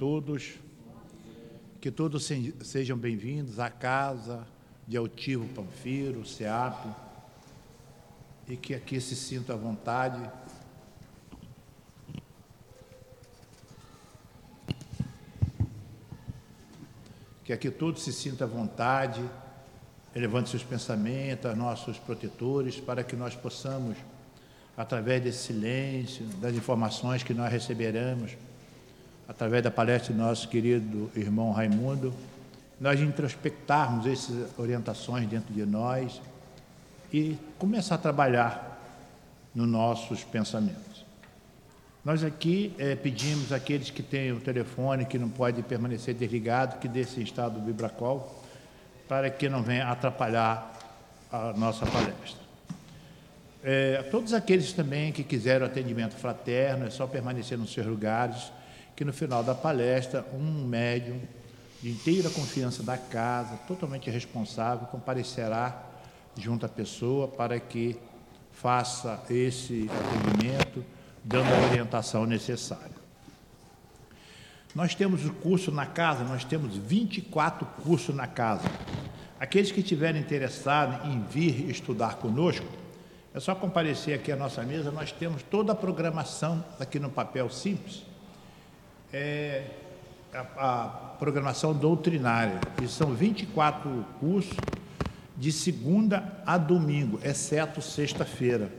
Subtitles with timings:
[0.00, 0.54] todos.
[1.78, 2.26] Que todos
[2.62, 4.46] sejam bem-vindos à casa
[4.88, 6.86] de Altivo Panfiro, SEAP,
[8.48, 10.18] e que aqui se sinta à vontade.
[17.44, 19.22] Que aqui todos se sintam à vontade,
[20.16, 23.98] elevando seus pensamentos aos nossos protetores, para que nós possamos,
[24.78, 28.34] através desse silêncio, das informações que nós receberemos,
[29.30, 32.12] através da palestra do nosso querido irmão Raimundo,
[32.80, 36.20] nós introspectarmos essas orientações dentro de nós
[37.12, 38.82] e começar a trabalhar
[39.54, 41.06] nos nossos pensamentos.
[42.04, 46.88] Nós aqui é, pedimos àqueles que têm o telefone, que não pode permanecer desligado, que
[46.88, 48.42] desse estado vibracol,
[49.08, 50.76] para que não venha atrapalhar
[51.30, 52.40] a nossa palestra.
[53.62, 58.50] É, todos aqueles também que quiserem atendimento fraterno, é só permanecer nos seus lugares,
[58.96, 61.20] que no final da palestra, um médium
[61.82, 65.82] de inteira confiança da casa, totalmente responsável, comparecerá
[66.36, 67.98] junto à pessoa para que
[68.52, 70.84] faça esse atendimento,
[71.24, 73.00] dando a orientação necessária.
[74.74, 78.68] Nós temos o curso na casa, nós temos 24 cursos na casa.
[79.38, 82.66] Aqueles que estiverem interessados em vir estudar conosco,
[83.32, 87.48] é só comparecer aqui à nossa mesa, nós temos toda a programação aqui no papel
[87.48, 88.09] simples.
[89.12, 89.64] É,
[90.32, 94.56] a, a programação doutrinária, e são 24 cursos
[95.36, 98.70] de segunda a domingo, exceto sexta-feira.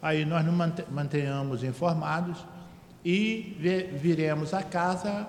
[0.00, 0.54] Aí nós nos
[0.90, 2.44] mantenhamos informados
[3.04, 3.56] e
[4.00, 5.26] viremos a casa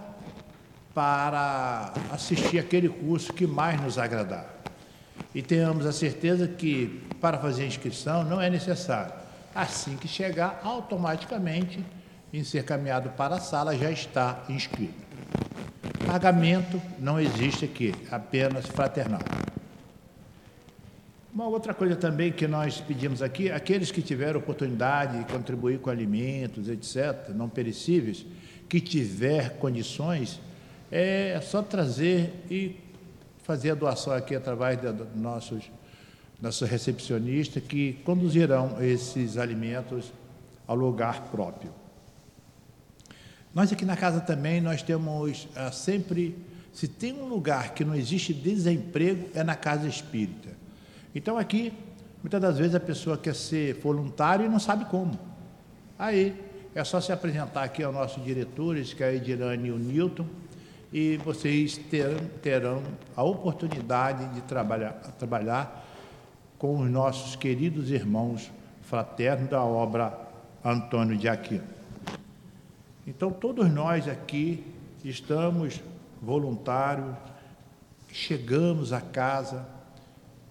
[0.94, 4.46] para assistir aquele curso que mais nos agradar.
[5.34, 9.14] E tenhamos a certeza que para fazer inscrição não é necessário.
[9.56, 11.84] Assim que chegar, automaticamente,
[12.34, 15.04] em ser caminhado para a sala, já está inscrito.
[16.06, 19.22] Pagamento não existe aqui, apenas fraternal.
[21.34, 25.90] Uma outra coisa também que nós pedimos aqui, aqueles que tiveram oportunidade de contribuir com
[25.90, 28.26] alimentos, etc., não perecíveis,
[28.68, 30.40] que tiver condições,
[30.92, 32.76] é só trazer e
[33.44, 35.72] fazer a doação aqui através dos nossos,
[36.42, 40.12] nossos recepcionistas que conduzirão esses alimentos
[40.68, 41.83] ao lugar próprio.
[43.54, 46.36] Nós aqui na casa também, nós temos ah, sempre,
[46.72, 50.50] se tem um lugar que não existe desemprego, é na casa espírita.
[51.14, 51.72] Então aqui,
[52.24, 55.20] muitas das vezes a pessoa quer ser voluntário e não sabe como.
[56.00, 56.36] Aí,
[56.74, 60.26] é só se apresentar aqui aos nossos diretores, que é a Edirane e o Newton,
[60.92, 62.84] e vocês terão, terão
[63.16, 65.88] a oportunidade de trabalhar, trabalhar
[66.58, 70.18] com os nossos queridos irmãos fraternos da obra
[70.64, 71.73] Antônio de Aquino.
[73.06, 74.66] Então, todos nós aqui
[75.04, 75.82] estamos
[76.22, 77.14] voluntários,
[78.10, 79.68] chegamos à casa,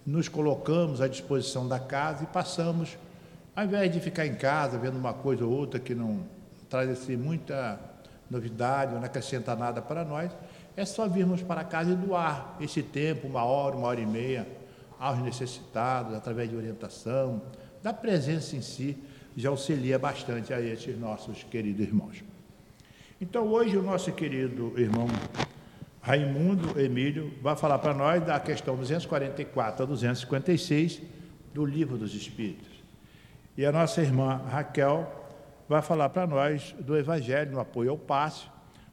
[0.05, 2.99] nos colocamos à disposição da casa e passamos,
[3.57, 6.21] ao invés de ficar em casa vendo uma coisa ou outra que não
[6.69, 7.81] traz assim, muita
[8.31, 10.31] novidade, não acrescenta nada para nós,
[10.77, 14.47] é só virmos para casa e doar esse tempo, uma hora, uma hora e meia,
[15.01, 17.41] aos necessitados, através de orientação,
[17.83, 18.99] da presença em si,
[19.35, 22.32] já auxilia bastante a esses nossos queridos irmãos.
[23.23, 25.07] Então, hoje, o nosso querido irmão
[26.01, 31.01] Raimundo Emílio vai falar para nós da questão 244 a 256
[31.55, 32.83] do Livro dos Espíritos.
[33.57, 35.09] E a nossa irmã Raquel
[35.69, 38.47] vai falar para nós do Evangelho, no apoio ao passe,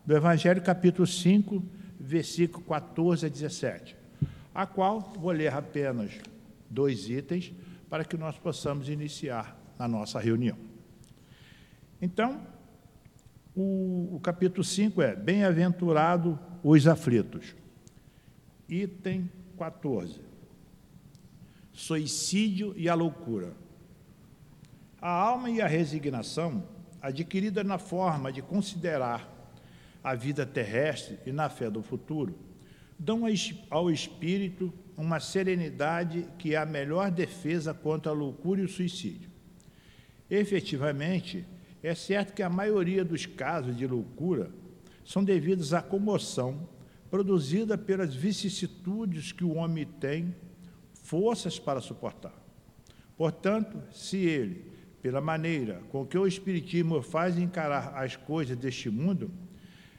[0.05, 1.63] do Evangelho, capítulo 5,
[1.99, 3.97] versículo 14 a 17,
[4.53, 6.11] a qual vou ler apenas
[6.69, 7.51] dois itens
[7.89, 10.55] para que nós possamos iniciar a nossa reunião.
[11.99, 12.58] Então,
[13.59, 17.55] o, o capítulo 5 é Bem-aventurado os aflitos.
[18.69, 20.21] Item 14.
[21.73, 23.53] Suicídio e a loucura.
[25.01, 26.63] A alma e a resignação,
[27.01, 29.27] adquirida na forma de considerar
[30.01, 32.39] a vida terrestre e na fé do futuro,
[32.97, 33.23] dão
[33.69, 39.29] ao espírito uma serenidade que é a melhor defesa contra a loucura e o suicídio.
[40.29, 41.45] Efetivamente,
[41.81, 44.51] é certo que a maioria dos casos de loucura
[45.05, 46.67] são devidos à comoção
[47.09, 50.35] produzida pelas vicissitudes que o homem tem
[50.93, 52.33] forças para suportar.
[53.17, 54.71] Portanto, se ele,
[55.01, 59.31] pela maneira com que o Espiritismo faz encarar as coisas deste mundo,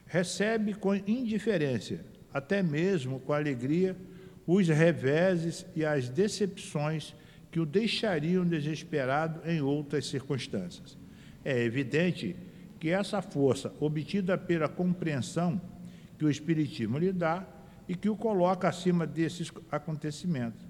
[0.07, 3.97] recebe com indiferença, até mesmo com alegria,
[4.47, 7.15] os reveses e as decepções
[7.51, 11.00] que o deixariam desesperado em outras circunstâncias.
[11.45, 12.37] É evidente
[12.79, 15.61] que essa força, obtida pela compreensão,
[16.19, 17.47] que o Espiritismo lhe dá
[17.89, 20.67] e que o coloca acima desses acontecimentos.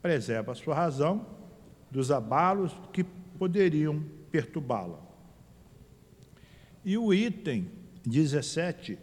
[0.00, 1.26] Preserva sua razão
[1.90, 3.04] dos abalos que
[3.38, 5.00] poderiam perturbá-la.
[6.84, 7.70] E o item
[8.04, 8.98] 17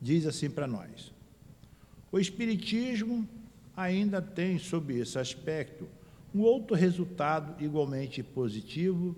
[0.00, 1.12] diz assim para nós:
[2.12, 3.28] o Espiritismo
[3.76, 5.88] ainda tem, sob esse aspecto,
[6.34, 9.16] um outro resultado igualmente positivo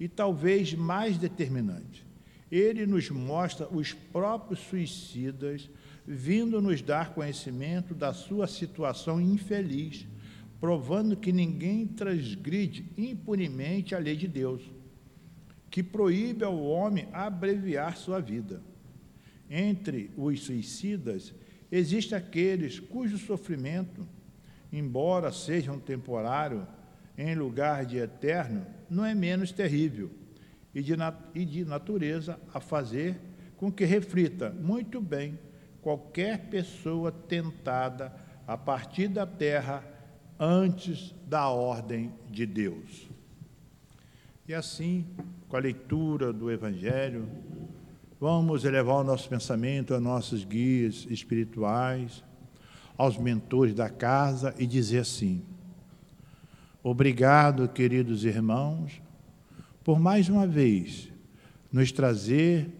[0.00, 2.06] e talvez mais determinante.
[2.50, 5.70] Ele nos mostra os próprios suicidas
[6.06, 10.06] vindo nos dar conhecimento da sua situação infeliz,
[10.58, 14.62] provando que ninguém transgride impunemente a lei de Deus,
[15.70, 18.62] que proíbe ao homem abreviar sua vida.
[19.48, 21.32] Entre os suicidas,
[21.70, 24.06] existem aqueles cujo sofrimento,
[24.72, 26.66] embora seja temporário,
[27.16, 30.10] em lugar de eterno, não é menos terrível
[30.74, 30.94] e de,
[31.34, 33.18] e de natureza a fazer
[33.56, 35.38] com que reflita muito bem
[35.82, 38.12] qualquer pessoa tentada
[38.46, 39.84] a partir da terra
[40.38, 43.08] antes da ordem de Deus.
[44.48, 45.06] E assim,
[45.48, 47.28] com a leitura do Evangelho,
[48.18, 52.24] vamos elevar o nosso pensamento a nossos guias espirituais,
[52.96, 55.42] aos mentores da casa e dizer assim:
[56.82, 59.02] Obrigado, queridos irmãos,
[59.84, 61.12] por mais uma vez
[61.70, 62.70] nos trazer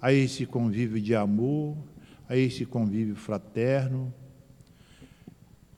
[0.00, 1.76] a esse convívio de amor,
[2.26, 4.14] a esse convívio fraterno,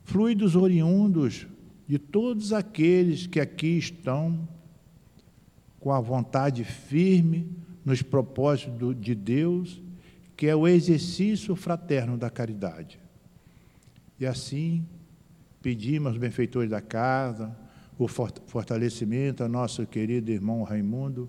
[0.04, 1.48] fluidos oriundos
[1.88, 4.48] de todos aqueles que aqui estão
[5.80, 7.50] com a vontade firme
[7.84, 9.82] nos propósitos de Deus,
[10.36, 13.00] que é o exercício fraterno da caridade.
[14.20, 14.86] E assim,
[15.60, 17.60] pedimos aos benfeitores da casa,
[18.04, 21.28] o fortalecimento a nosso querido irmão Raimundo,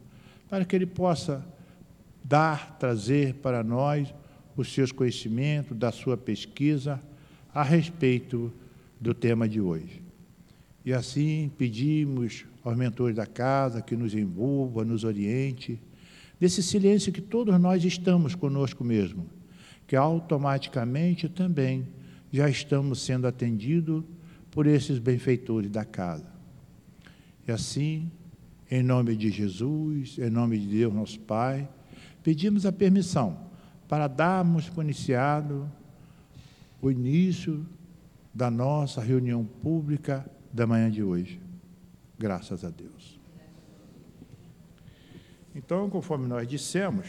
[0.50, 1.46] para que ele possa
[2.24, 4.14] dar, trazer para nós
[4.56, 7.02] os seus conhecimentos, da sua pesquisa
[7.54, 8.52] a respeito
[9.00, 10.02] do tema de hoje.
[10.86, 15.80] E assim pedimos aos mentores da casa que nos envolva, nos oriente,
[16.40, 19.26] desse silêncio que todos nós estamos conosco mesmo,
[19.88, 21.88] que automaticamente também
[22.32, 24.04] já estamos sendo atendidos
[24.52, 26.33] por esses benfeitores da casa.
[27.48, 28.12] E assim,
[28.72, 31.68] em nome de Jesus, em nome de Deus, nosso Pai,
[32.24, 33.38] pedimos a permissão
[33.88, 35.70] para darmos por iniciado
[36.82, 37.66] o início
[38.34, 41.40] da nossa reunião pública da manhã de hoje.
[42.18, 43.20] Graças a Deus.
[45.56, 47.08] Então, conforme nós dissemos,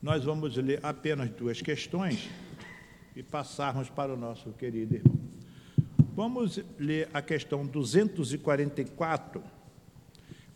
[0.00, 2.28] nós vamos ler apenas duas questões
[3.16, 5.27] e passarmos para o nosso querido irmão.
[6.18, 9.40] Vamos ler a questão 244,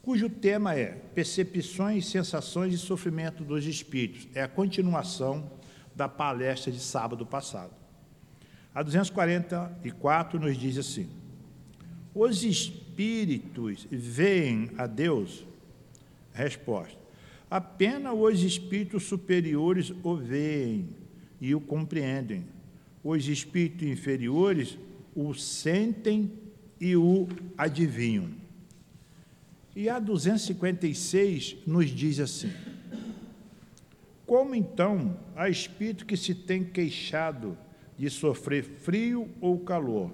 [0.03, 4.27] cujo tema é Percepções, Sensações e Sofrimento dos Espíritos.
[4.35, 5.53] É a continuação
[5.95, 7.71] da palestra de sábado passado.
[8.75, 11.09] A 244 nos diz assim:
[12.13, 15.47] Os espíritos veem a Deus?
[16.33, 16.99] Resposta:
[17.49, 20.89] Apenas os espíritos superiores o veem
[21.41, 22.47] e o compreendem.
[23.05, 24.77] Os espíritos inferiores
[25.15, 26.33] o sentem
[26.81, 28.31] e o adivinham.
[29.75, 32.53] E a 256 nos diz assim:
[34.27, 37.57] Como então há espírito que se tem queixado
[37.97, 40.13] de sofrer frio ou calor?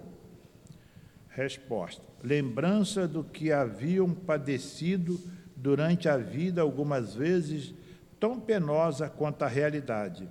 [1.29, 5.21] Resposta: Lembrança do que haviam padecido
[5.57, 7.75] durante a vida, algumas vezes
[8.21, 10.29] tão penosa quanto a realidade.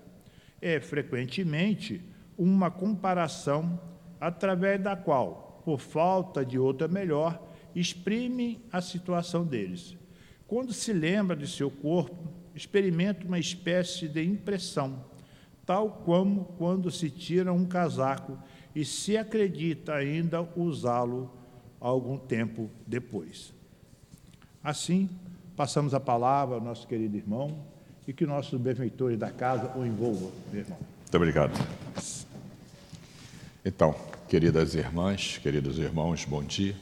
[0.61, 2.01] É frequentemente
[2.37, 3.79] uma comparação
[4.19, 7.41] através da qual, por falta de outra melhor,
[7.75, 9.97] exprime a situação deles.
[10.47, 12.15] Quando se lembra de seu corpo,
[12.55, 15.03] experimenta uma espécie de impressão,
[15.65, 18.37] tal como quando se tira um casaco
[18.73, 21.31] e se acredita ainda usá-lo
[21.79, 23.53] algum tempo depois.
[24.63, 25.09] Assim,
[25.55, 27.57] passamos a palavra ao nosso querido irmão
[28.07, 30.77] e que nossos benfeitores da casa o envolvam, meu irmão.
[30.79, 32.26] Muito obrigado.
[33.67, 33.93] Então,
[34.29, 36.73] queridas irmãs, queridos irmãos, bom dia.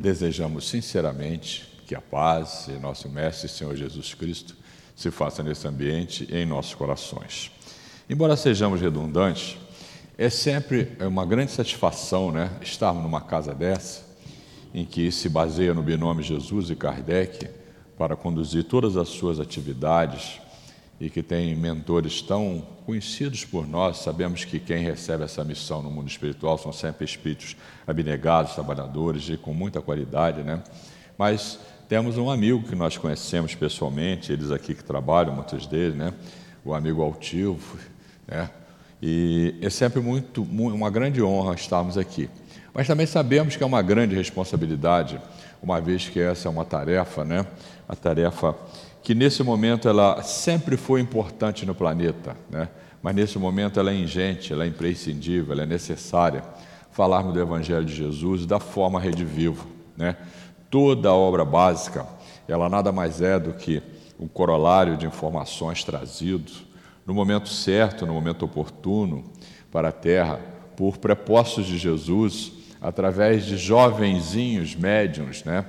[0.00, 4.56] Desejamos sinceramente que a paz e nosso Mestre Senhor Jesus Cristo
[4.96, 7.52] se faça nesse ambiente e em nossos corações.
[8.08, 9.58] Embora sejamos redundantes,
[10.18, 14.04] é sempre uma grande satisfação né, estarmos numa casa dessa,
[14.74, 17.48] em que se baseia no binômio Jesus e Kardec
[17.96, 20.40] para conduzir todas as suas atividades
[21.00, 25.90] e que tem mentores tão conhecidos por nós, sabemos que quem recebe essa missão no
[25.90, 30.62] mundo espiritual são sempre espíritos abnegados, trabalhadores e com muita qualidade, né?
[31.16, 36.12] Mas temos um amigo que nós conhecemos pessoalmente, eles aqui que trabalham, muitos deles, né?
[36.64, 37.78] o amigo altivo,
[38.26, 38.50] né?
[39.02, 42.28] E é sempre muito, uma grande honra estarmos aqui.
[42.74, 45.18] Mas também sabemos que é uma grande responsabilidade,
[45.62, 47.46] uma vez que essa é uma tarefa, né?
[47.88, 48.54] A tarefa
[49.02, 52.68] que nesse momento ela sempre foi importante no planeta, né?
[53.02, 56.44] Mas nesse momento ela é ingente, ela é imprescindível, ela é necessária.
[56.90, 59.66] Falarmos do Evangelho de Jesus da forma Rede Vivo,
[59.96, 60.16] né?
[60.68, 62.06] Toda a obra básica,
[62.46, 63.82] ela nada mais é do que
[64.18, 66.64] um corolário de informações trazidos
[67.06, 69.24] no momento certo, no momento oportuno
[69.72, 70.38] para a terra,
[70.76, 75.64] por prepostos de Jesus, através de jovenzinhos médiums, né?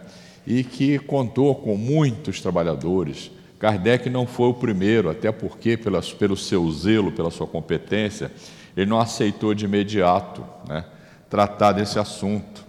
[0.46, 3.32] E que contou com muitos trabalhadores.
[3.60, 8.32] Kardec não foi o primeiro, até porque, pelo seu zelo, pela sua competência,
[8.76, 10.86] ele não aceitou de imediato né,
[11.30, 12.66] tratar desse assunto.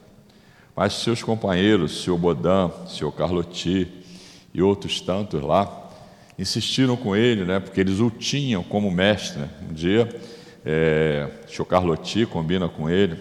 [0.76, 3.88] Mas seus companheiros, seu Bodin, seu Carlotti
[4.52, 5.90] e outros tantos lá,
[6.38, 9.40] insistiram com ele, né, porque eles o tinham como mestre.
[9.40, 9.48] Né?
[9.70, 10.20] Um dia,
[10.64, 13.14] é, senhor Carlotti combina com ele,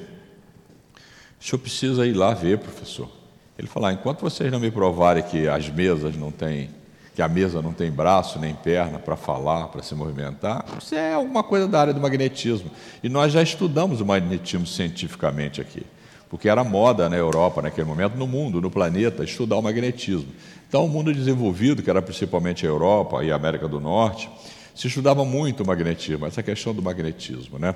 [1.40, 3.10] o senhor precisa ir lá ver, professor.
[3.58, 6.70] Ele falou, ah, enquanto vocês não me provarem que as mesas não têm,
[7.16, 11.14] que a mesa não tem braço nem perna para falar, para se movimentar, isso é
[11.14, 12.72] alguma coisa da área do magnetismo.
[13.04, 15.86] E nós já estudamos o magnetismo cientificamente aqui
[16.32, 20.30] porque era moda na Europa naquele momento, no mundo, no planeta, estudar o magnetismo.
[20.66, 24.30] Então, o mundo desenvolvido, que era principalmente a Europa e a América do Norte,
[24.74, 27.60] se estudava muito o magnetismo, essa questão do magnetismo.
[27.60, 27.76] Né?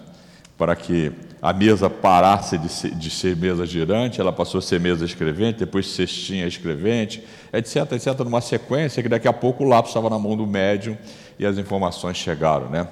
[0.57, 4.79] para que a mesa parasse de ser, de ser, mesa girante, ela passou a ser
[4.79, 7.21] mesa escrevente, depois cestinha escrevente,
[7.51, 10.97] etc, etc, numa sequência que daqui a pouco o lápis estava na mão do médium
[11.37, 12.69] e as informações chegaram.
[12.69, 12.87] Né?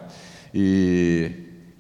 [0.54, 1.32] E,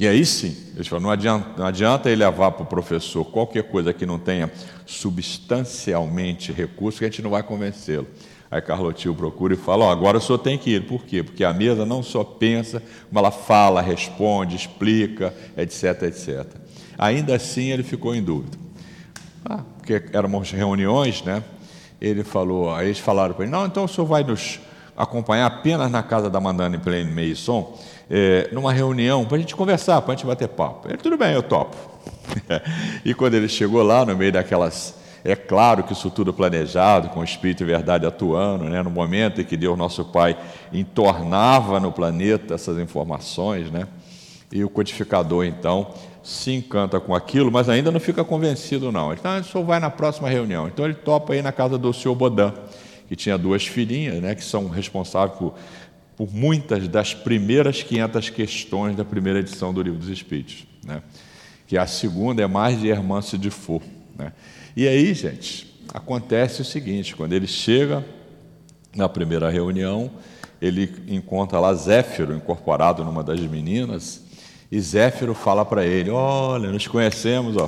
[0.01, 3.62] e aí sim, eles falaram, não adianta, não adianta ele levar para o professor qualquer
[3.62, 4.51] coisa que não tenha
[4.84, 8.08] substancialmente recurso, que a gente não vai convencê-lo.
[8.50, 10.88] Aí Carlotil procura e fala: oh, agora o senhor tem que ir.
[10.88, 11.22] Por quê?
[11.22, 16.48] Porque a mesa não só pensa, como ela fala, responde, explica, etc, etc.
[16.98, 18.58] Ainda assim ele ficou em dúvida.
[19.46, 21.43] Ah, porque eram reuniões, né?
[22.01, 24.60] Ele falou, aí eles falaram para ele: não, então o senhor vai nos
[24.98, 27.77] acompanhar apenas na casa da Mandana em Plain Mason,
[28.13, 30.89] é, numa reunião, para a gente conversar, para a gente bater papo.
[30.89, 31.77] Ele, tudo bem, eu topo.
[33.06, 37.20] e quando ele chegou lá, no meio daquelas é claro que isso tudo planejado, com
[37.20, 38.82] o Espírito e verdade atuando, né?
[38.82, 40.36] no momento em que Deus, nosso Pai,
[40.74, 43.88] entornava no planeta essas informações, né?
[44.51, 49.12] e o codificador, então, se encanta com aquilo, mas ainda não fica convencido, não.
[49.12, 50.68] Ele está, ah, só vai na próxima reunião.
[50.68, 52.51] Então, ele topa aí na casa do senhor Bodin,
[53.08, 54.36] que tinha duas filhinhas, né?
[54.36, 55.53] que são responsáveis por,
[56.22, 60.68] por muitas das primeiras 500 questões da primeira edição do Livro dos Espíritos.
[60.86, 61.01] Né?
[61.66, 63.84] Que a segunda é mais de Hermance de Faux.
[64.16, 64.32] Né?
[64.78, 68.06] E aí, gente, acontece o seguinte: quando ele chega
[68.96, 70.12] na primeira reunião,
[70.62, 74.22] ele encontra lá Zéfiro incorporado numa das meninas,
[74.72, 77.68] e Zéfiro fala para ele: Olha, nos conhecemos ó,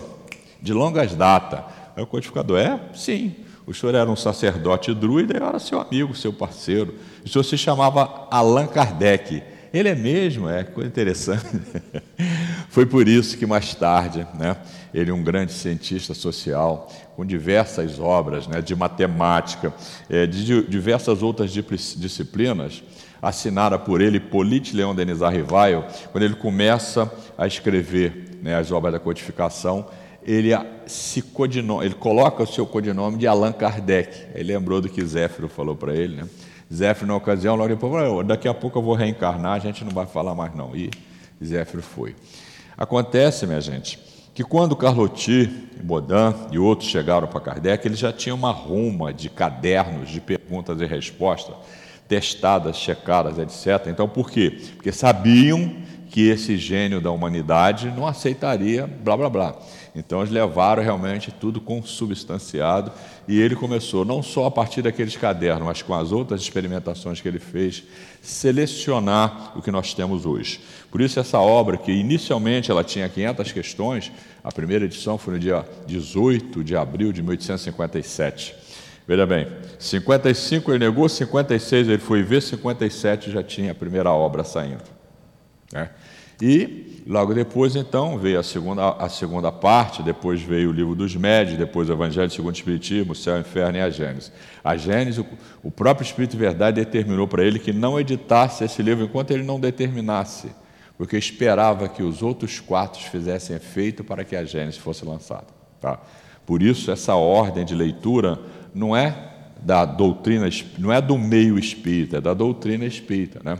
[0.61, 1.61] de longas datas.
[1.95, 2.79] Aí o codificador: É?
[2.93, 3.33] Sim.
[3.65, 6.93] O senhor era um sacerdote druida e era seu amigo, seu parceiro.
[7.23, 9.43] O senhor se chamava Allan Kardec.
[9.73, 11.45] Ele é mesmo, é coisa interessante.
[12.69, 14.55] Foi por isso que mais tarde, né,
[14.93, 19.73] ele um grande cientista social, com diversas obras né, de matemática,
[20.09, 22.83] é, de diversas outras disciplinas,
[23.21, 28.93] assinada por ele, Polite Leão Denis Arrivaio, quando ele começa a escrever né, as obras
[28.93, 29.87] da codificação,
[30.25, 30.49] ele,
[30.85, 34.27] se codinome, ele coloca o seu codinome de Allan Kardec.
[34.35, 36.27] Ele lembrou do que Zéfiro falou para ele, né?
[36.71, 39.91] Zéfiro, na ocasião, logo depois, falou, daqui a pouco eu vou reencarnar, a gente não
[39.91, 40.75] vai falar mais não.
[40.75, 40.89] E
[41.43, 42.15] Zéfiro foi.
[42.77, 43.99] Acontece, minha gente,
[44.33, 45.45] que quando Carlotti,
[45.83, 50.81] Bodin e outros chegaram para Kardec, eles já tinham uma ruma de cadernos de perguntas
[50.81, 51.55] e respostas,
[52.07, 53.87] testadas, checadas, etc.
[53.87, 54.59] Então, por quê?
[54.75, 55.75] Porque sabiam
[56.13, 59.55] que esse gênio da humanidade não aceitaria blá blá blá.
[59.95, 62.91] Então eles levaram realmente tudo consubstanciado
[63.27, 67.27] e ele começou, não só a partir daqueles cadernos, mas com as outras experimentações que
[67.27, 67.83] ele fez,
[68.21, 70.61] selecionar o que nós temos hoje.
[70.91, 74.11] Por isso essa obra, que inicialmente ela tinha 500 questões,
[74.43, 78.53] a primeira edição foi no dia 18 de abril de 1857.
[79.07, 79.47] Veja bem,
[79.79, 84.93] 55 ele negou, 56 ele foi ver, 57 já tinha a primeira obra saindo.
[85.73, 85.89] Né?
[86.41, 91.15] E logo depois, então, veio a segunda, a segunda parte, depois veio o livro dos
[91.15, 94.31] médios, depois o Evangelho segundo o Espiritismo, o Céu, o Inferno e a Gênesis.
[94.63, 95.25] A Gênesis, o,
[95.63, 99.43] o próprio Espírito de Verdade determinou para ele que não editasse esse livro enquanto ele
[99.43, 100.49] não determinasse,
[100.97, 105.47] porque esperava que os outros quatro fizessem efeito para que a Gênesis fosse lançada.
[105.81, 105.99] Tá?
[106.45, 108.39] Por isso, essa ordem de leitura
[108.73, 113.39] não é da doutrina, não é do meio espírita, é da doutrina espírita.
[113.43, 113.57] Né?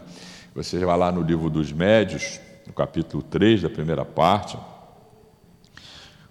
[0.55, 4.57] Você vai lá no livro dos médios, no capítulo 3 da primeira parte,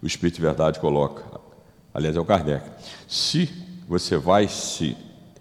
[0.03, 1.23] o Espírito de Verdade coloca,
[1.95, 2.69] aliás, é o Kardec,
[3.07, 3.49] se
[3.87, 4.97] você vai se,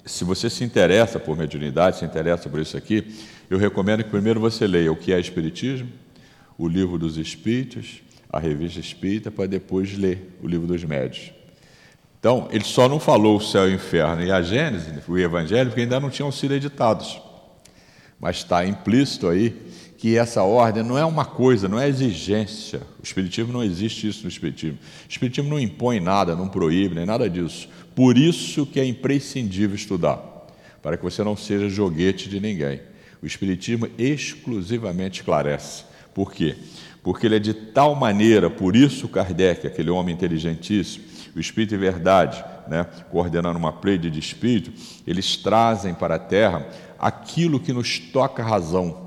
[0.06, 3.16] se você se interessa por mediunidade, se interessa por isso aqui,
[3.50, 5.90] eu recomendo que primeiro você leia o que é Espiritismo,
[6.58, 11.32] o livro dos Espíritos, a revista Espírita, para depois ler o livro dos Médios.
[12.20, 15.72] Então, ele só não falou o céu e o inferno e a Gênesis, o Evangelho,
[15.72, 17.20] porque ainda não tinham sido editados.
[18.20, 19.71] Mas está implícito aí
[20.02, 22.82] que essa ordem não é uma coisa, não é exigência.
[23.00, 24.80] O Espiritismo não existe isso no Espiritismo.
[25.08, 27.70] O Espiritismo não impõe nada, não proíbe, nem nada disso.
[27.94, 30.20] Por isso que é imprescindível estudar,
[30.82, 32.82] para que você não seja joguete de ninguém.
[33.22, 35.84] O Espiritismo exclusivamente esclarece.
[36.16, 36.56] Por quê?
[37.04, 41.06] Porque ele é de tal maneira, por isso Kardec, aquele homem inteligentíssimo,
[41.36, 44.74] o Espírito e Verdade, né, coordenando uma pleide de espírito,
[45.06, 46.68] eles trazem para a Terra
[46.98, 49.01] aquilo que nos toca razão.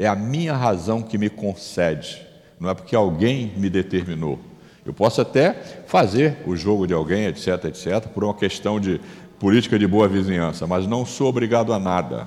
[0.00, 2.22] É a minha razão que me concede,
[2.58, 4.38] não é porque alguém me determinou.
[4.86, 5.52] Eu posso até
[5.86, 8.98] fazer o jogo de alguém, etc, etc, por uma questão de
[9.38, 12.26] política de boa vizinhança, mas não sou obrigado a nada.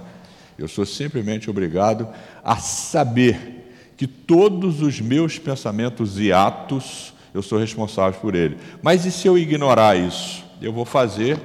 [0.56, 2.08] Eu sou simplesmente obrigado
[2.44, 8.56] a saber que todos os meus pensamentos e atos eu sou responsável por ele.
[8.84, 10.46] Mas e se eu ignorar isso?
[10.62, 11.40] Eu vou fazer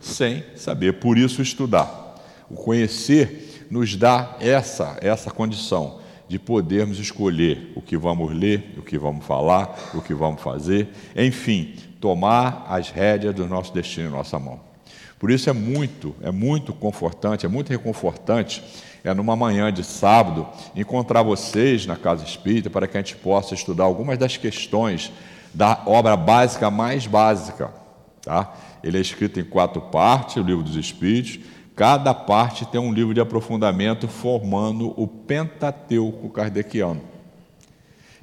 [0.00, 2.24] sem saber, por isso estudar.
[2.48, 8.82] O conhecer nos dá essa, essa condição de podermos escolher o que vamos ler, o
[8.82, 14.12] que vamos falar, o que vamos fazer, enfim, tomar as rédeas do nosso destino em
[14.12, 14.60] nossa mão.
[15.18, 18.62] Por isso é muito, é muito confortante, é muito reconfortante,
[19.02, 23.54] é numa manhã de sábado, encontrar vocês na Casa Espírita para que a gente possa
[23.54, 25.12] estudar algumas das questões
[25.52, 27.70] da obra básica mais básica.
[28.22, 28.54] Tá?
[28.82, 31.38] Ele é escrito em quatro partes, o Livro dos Espíritos,
[31.76, 37.00] Cada parte tem um livro de aprofundamento formando o Pentateuco kardeciano.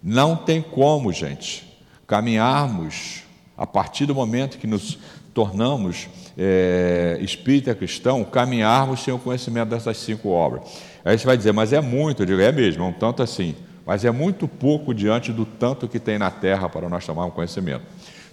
[0.02, 1.68] Não tem como, gente,
[2.08, 3.24] caminharmos
[3.58, 4.98] a partir do momento que nos
[5.34, 10.64] tornamos é, espírita cristão, caminharmos sem o conhecimento dessas cinco obras.
[11.04, 13.56] Aí você vai dizer, mas é muito, eu digo, é mesmo, é um tanto assim,
[13.86, 17.84] mas é muito pouco diante do tanto que tem na terra para nós tomarmos conhecimento.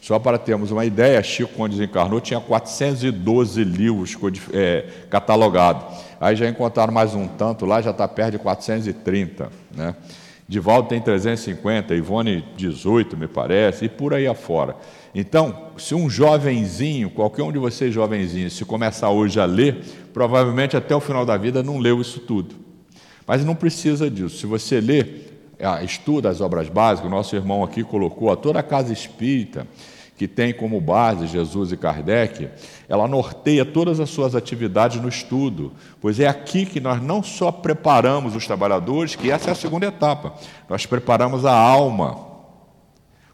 [0.01, 4.17] Só para termos uma ideia, Chico, quando desencarnou, tinha 412 livros
[4.53, 5.85] é, catalogados.
[6.21, 9.51] Aí já encontraram mais um tanto lá, já está perto de 430.
[9.75, 9.95] Né?
[10.49, 14.77] Divaldo tem 350, Ivone 18, me parece, e por aí afora.
[15.15, 19.83] Então, se um jovenzinho, qualquer um de vocês jovenzinhos, se começar hoje a ler,
[20.15, 22.55] provavelmente até o final da vida não leu isso tudo.
[23.27, 24.39] Mas não precisa disso.
[24.39, 25.28] Se você ah,
[25.83, 29.67] estuda as obras básicas, o nosso irmão aqui colocou a toda a casa espírita,
[30.17, 32.49] que tem como base Jesus e Kardec,
[32.89, 37.53] ela norteia todas as suas atividades no estudo, pois é aqui que nós não só
[37.53, 40.35] preparamos os trabalhadores, que essa é a segunda etapa,
[40.69, 42.27] nós preparamos a alma,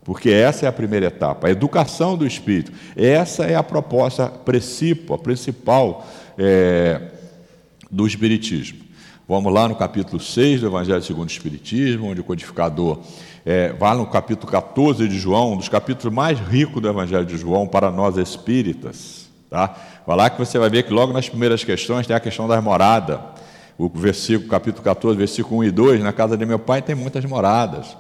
[0.04, 2.70] porque essa é a primeira etapa, a educação do espírito.
[2.94, 6.06] Essa é a proposta principal, principal
[6.37, 7.00] é,
[7.90, 8.84] do Espiritismo.
[9.26, 12.98] Vamos lá no capítulo 6 do Evangelho segundo o Espiritismo, onde o codificador
[13.42, 17.38] é, vai no capítulo 14 de João, um dos capítulos mais ricos do Evangelho de
[17.38, 19.30] João para nós espíritas.
[19.48, 19.74] Tá?
[20.06, 22.62] Vai lá que você vai ver que logo nas primeiras questões tem a questão das
[22.62, 23.18] moradas.
[23.78, 27.24] O versículo, capítulo 14, versículo 1 e 2, na casa de meu pai tem muitas
[27.24, 27.96] moradas.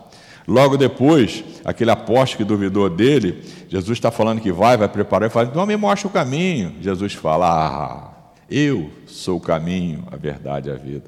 [0.46, 5.32] Logo depois, aquele apóstolo que duvidou dele, Jesus está falando que vai, vai preparar, e
[5.32, 6.74] fala, então me mostra o caminho.
[6.82, 8.13] Jesus fala, ah,
[8.50, 11.04] eu sou o caminho, a verdade e a vida.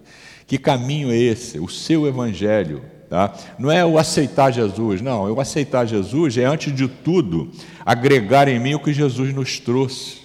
[0.46, 1.58] Que caminho é esse?
[1.58, 2.82] O seu evangelho.
[3.08, 3.32] Tá?
[3.58, 5.32] Não é o aceitar Jesus, não.
[5.32, 7.50] O aceitar Jesus é, antes de tudo,
[7.84, 10.22] agregar em mim o que Jesus nos trouxe,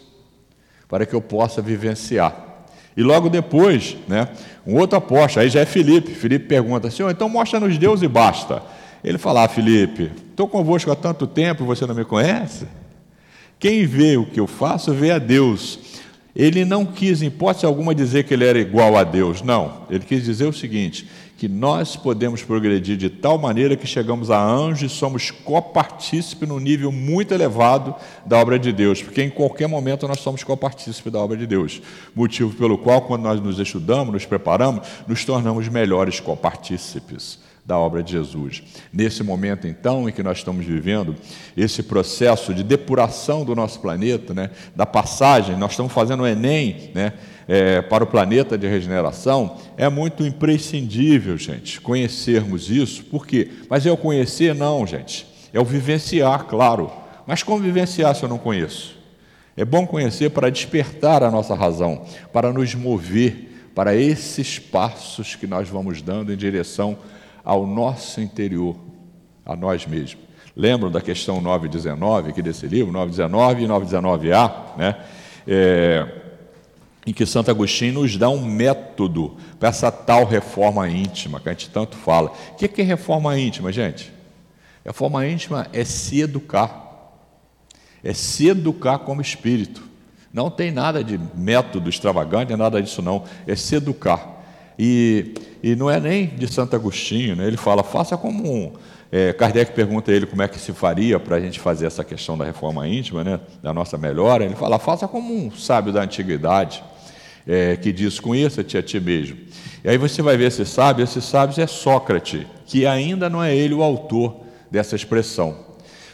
[0.87, 2.49] para que eu possa vivenciar.
[2.95, 4.29] E logo depois, né,
[4.65, 6.13] um outro apóstolo, aí já é Felipe.
[6.13, 8.61] Felipe pergunta, Senhor, então mostra-nos Deus e basta.
[9.03, 12.67] Ele fala, ah, Felipe, estou convosco há tanto tempo e você não me conhece?
[13.59, 15.79] Quem vê o que eu faço, vê a Deus.
[16.35, 19.85] Ele não quis, em hipótese alguma, dizer que ele era igual a Deus, não.
[19.89, 21.07] Ele quis dizer o seguinte:
[21.41, 26.59] que nós podemos progredir de tal maneira que chegamos a anjos e somos copartícipe num
[26.59, 31.19] nível muito elevado da obra de Deus, porque em qualquer momento nós somos copartícipe da
[31.19, 31.81] obra de Deus.
[32.15, 38.01] Motivo pelo qual, quando nós nos estudamos, nos preparamos, nos tornamos melhores copartícipes da obra
[38.01, 38.63] de Jesus.
[38.91, 41.15] Nesse momento, então, em que nós estamos vivendo
[41.55, 46.91] esse processo de depuração do nosso planeta, né, da passagem, nós estamos fazendo o Enem
[46.93, 47.13] né,
[47.47, 53.03] é, para o planeta de regeneração, é muito imprescindível, gente, conhecermos isso.
[53.05, 53.49] Por quê?
[53.69, 55.27] Mas é o conhecer, não, gente.
[55.53, 56.91] É o vivenciar, claro.
[57.27, 58.99] Mas como vivenciar se eu não conheço?
[59.55, 65.47] É bom conhecer para despertar a nossa razão, para nos mover para esses passos que
[65.47, 66.97] nós vamos dando em direção
[67.43, 68.75] ao nosso interior,
[69.45, 70.23] a nós mesmos.
[70.55, 74.97] Lembram da questão 919 aqui desse livro, 919 e 919A, né?
[75.47, 76.07] É,
[77.05, 81.51] em que Santo Agostinho nos dá um método para essa tal reforma íntima que a
[81.51, 82.31] gente tanto fala.
[82.51, 84.11] O que é reforma íntima, gente?
[84.85, 87.13] Reforma íntima é se educar,
[88.03, 89.89] é se educar como espírito.
[90.33, 94.40] Não tem nada de método extravagante, nada disso não, é se educar.
[94.83, 97.45] E, e não é nem de Santo Agostinho, né?
[97.45, 98.73] ele fala, faça como um.
[99.11, 102.03] É, Kardec pergunta a ele como é que se faria para a gente fazer essa
[102.03, 103.39] questão da reforma íntima, né?
[103.61, 104.43] da nossa melhora.
[104.43, 106.83] Ele fala, faça como um sábio da antiguidade,
[107.45, 109.37] é, que diz, conheça-te a ti mesmo.
[109.83, 113.55] E aí você vai ver esse sábio, esse sábio é Sócrates, que ainda não é
[113.55, 114.37] ele o autor
[114.71, 115.57] dessa expressão.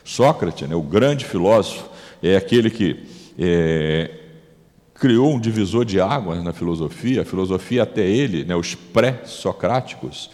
[0.04, 1.90] Sócrates, né, o grande filósofo,
[2.22, 3.06] é aquele que
[3.40, 4.12] é,
[5.00, 7.22] criou um divisor de águas na filosofia.
[7.22, 10.30] A filosofia, até ele, né, os pré-socráticos,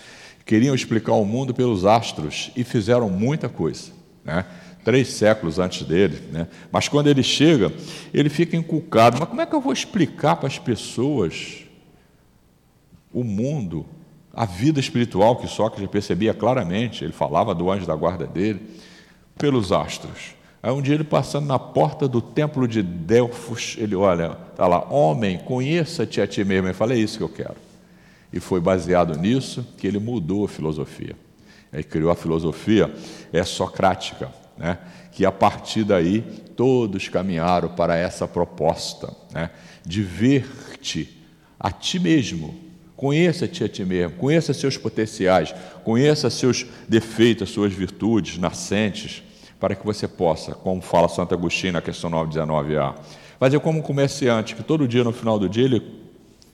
[0.45, 3.91] queriam explicar o mundo pelos astros e fizeram muita coisa.
[4.23, 4.45] Né?
[4.83, 6.21] Três séculos antes dele.
[6.31, 6.47] Né?
[6.71, 7.71] Mas quando ele chega,
[8.13, 9.17] ele fica inculcado.
[9.19, 11.65] Mas como é que eu vou explicar para as pessoas
[13.11, 13.85] o mundo,
[14.33, 17.03] a vida espiritual que Sócrates percebia claramente?
[17.03, 18.61] Ele falava do anjo da guarda dele,
[19.37, 20.35] pelos astros.
[20.63, 24.81] Aí um dia ele passando na porta do templo de Delfos, ele olha, está lá,
[24.89, 26.67] homem, conheça-te a ti mesmo.
[26.67, 27.57] Ele fala, é isso que eu quero.
[28.31, 31.17] E foi baseado nisso que ele mudou a filosofia.
[31.71, 32.93] Ele criou a filosofia
[33.33, 34.77] é socrática, né?
[35.11, 36.21] que a partir daí
[36.55, 39.49] todos caminharam para essa proposta né?
[39.85, 41.21] de ver-te
[41.59, 42.55] a ti mesmo.
[42.95, 49.23] Conheça-te a ti mesmo, conheça seus potenciais, conheça seus defeitos, suas virtudes nascentes
[49.63, 52.95] para que você possa, como fala Santo Agostinho na questão 919a,
[53.39, 55.81] fazer como um comerciante, que todo dia, no final do dia, ele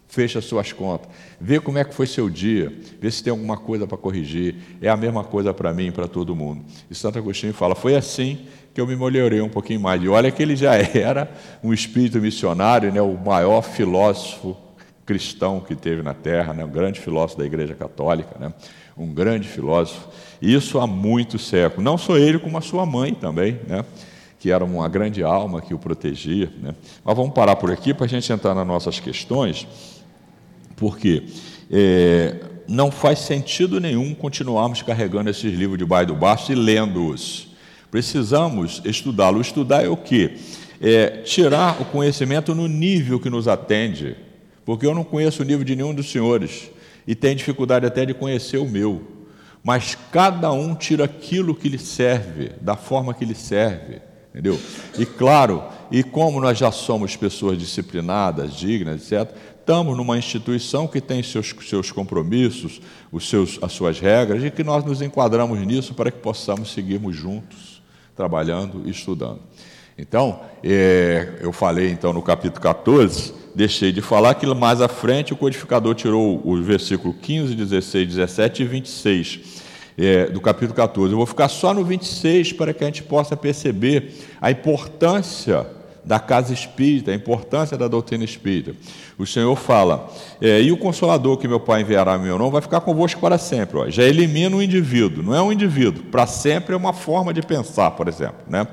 [0.07, 1.09] fecha suas contas,
[1.41, 4.57] vê como é que foi seu dia, vê se tem alguma coisa para corrigir.
[4.79, 6.63] É a mesma coisa para mim e para todo mundo.
[6.87, 8.45] E Santo Agostinho fala: foi assim
[8.75, 10.03] que eu me melhorei um pouquinho mais.
[10.03, 11.31] E olha que ele já era
[11.63, 14.55] um espírito missionário, né, o maior filósofo
[15.09, 18.53] cristão que teve na Terra, né, um grande filósofo da Igreja Católica, né,
[18.95, 20.07] um grande filósofo.
[20.39, 21.83] Isso há muitos séculos.
[21.83, 23.83] Não só ele, como a sua mãe também, né?
[24.37, 26.51] que era uma grande alma que o protegia.
[26.61, 26.75] Né?
[27.03, 29.67] Mas vamos parar por aqui para a gente entrar nas nossas questões,
[30.75, 31.23] porque
[31.71, 32.35] é,
[32.67, 37.47] não faz sentido nenhum continuarmos carregando esses livros debaixo do baixo e lendo-os.
[37.89, 39.47] Precisamos estudá-los.
[39.47, 40.35] Estudar é o quê?
[40.79, 44.15] É tirar o conhecimento no nível que nos atende,
[44.65, 46.69] porque eu não conheço o nível de nenhum dos senhores
[47.07, 49.19] e tenho dificuldade até de conhecer o meu
[49.63, 54.59] mas cada um tira aquilo que lhe serve, da forma que lhe serve, entendeu?
[54.97, 60.99] E claro, e como nós já somos pessoas disciplinadas, dignas, etc., estamos numa instituição que
[60.99, 65.93] tem seus, seus compromissos, os seus, as suas regras, e que nós nos enquadramos nisso
[65.93, 67.81] para que possamos seguirmos juntos,
[68.15, 69.41] trabalhando e estudando.
[69.99, 75.33] Então, é, eu falei então no capítulo 14 deixei de falar que mais à frente
[75.33, 79.39] o codificador tirou o versículo 15, 16, 17 e 26
[79.97, 81.11] é, do capítulo 14.
[81.11, 85.67] Eu vou ficar só no 26 para que a gente possa perceber a importância
[86.05, 88.73] da casa espírita, a importância da doutrina espírita.
[89.17, 90.09] O Senhor fala:
[90.41, 93.37] é, e o consolador que meu Pai enviará em meu nome vai ficar convosco para
[93.37, 93.77] sempre.
[93.77, 93.89] Ó.
[93.89, 96.05] Já elimina o indivíduo, não é um indivíduo.
[96.05, 98.39] Para sempre é uma forma de pensar, por exemplo.
[98.47, 98.65] Né?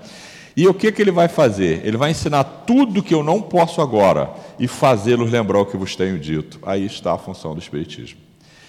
[0.57, 1.83] E o que, que ele vai fazer?
[1.85, 5.95] Ele vai ensinar tudo que eu não posso agora e fazê-los lembrar o que vos
[5.95, 6.59] tenho dito.
[6.63, 8.19] Aí está a função do Espiritismo.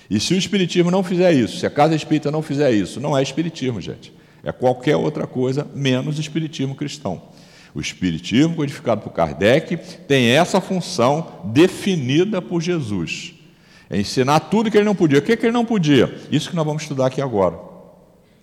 [0.10, 3.18] E se o Espiritismo não fizer isso, se a casa espírita não fizer isso, não
[3.18, 4.14] é Espiritismo, gente.
[4.44, 7.22] É qualquer outra coisa menos Espiritismo cristão.
[7.74, 13.34] O Espiritismo, codificado por Kardec, tem essa função definida por Jesus.
[13.90, 15.20] É ensinar tudo que ele não podia.
[15.20, 16.14] O que, que ele não podia?
[16.30, 17.77] Isso que nós vamos estudar aqui agora.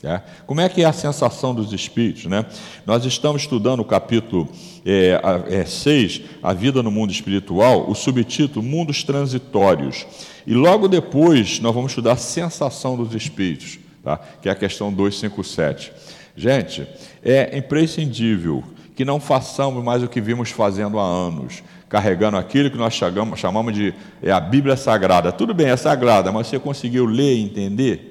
[0.05, 0.21] É.
[0.47, 2.27] Como é que é a sensação dos espíritos?
[2.27, 2.45] Né?
[2.85, 4.49] Nós estamos estudando o capítulo
[4.85, 10.07] é, é, 6, A Vida no Mundo Espiritual, o subtítulo Mundos Transitórios.
[10.47, 14.21] E logo depois nós vamos estudar a sensação dos espíritos, tá?
[14.43, 15.91] que é a questão 257.
[16.37, 16.87] Gente,
[17.23, 18.63] é imprescindível
[18.95, 23.41] que não façamos mais o que vimos fazendo há anos, carregando aquilo que nós chamamos,
[23.41, 25.33] chamamos de é a Bíblia Sagrada.
[25.33, 28.11] Tudo bem, é sagrada, mas você conseguiu ler e entender?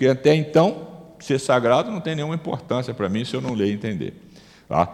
[0.00, 0.89] porque até então,
[1.24, 4.14] ser sagrado não tem nenhuma importância para mim se eu não ler e entender.
[4.68, 4.86] Tá?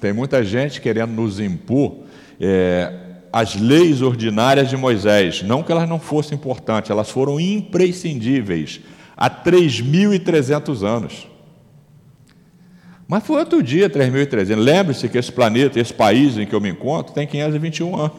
[0.00, 2.04] Tem muita gente querendo nos impor
[2.40, 2.92] é,
[3.32, 5.42] as leis ordinárias de Moisés.
[5.42, 8.80] Não que elas não fossem importantes, elas foram imprescindíveis
[9.16, 11.28] há 3.300 anos.
[13.08, 14.56] Mas foi outro dia, 3.300.
[14.56, 18.16] Lembre-se que esse planeta, esse país em que eu me encontro, tem 521 anos.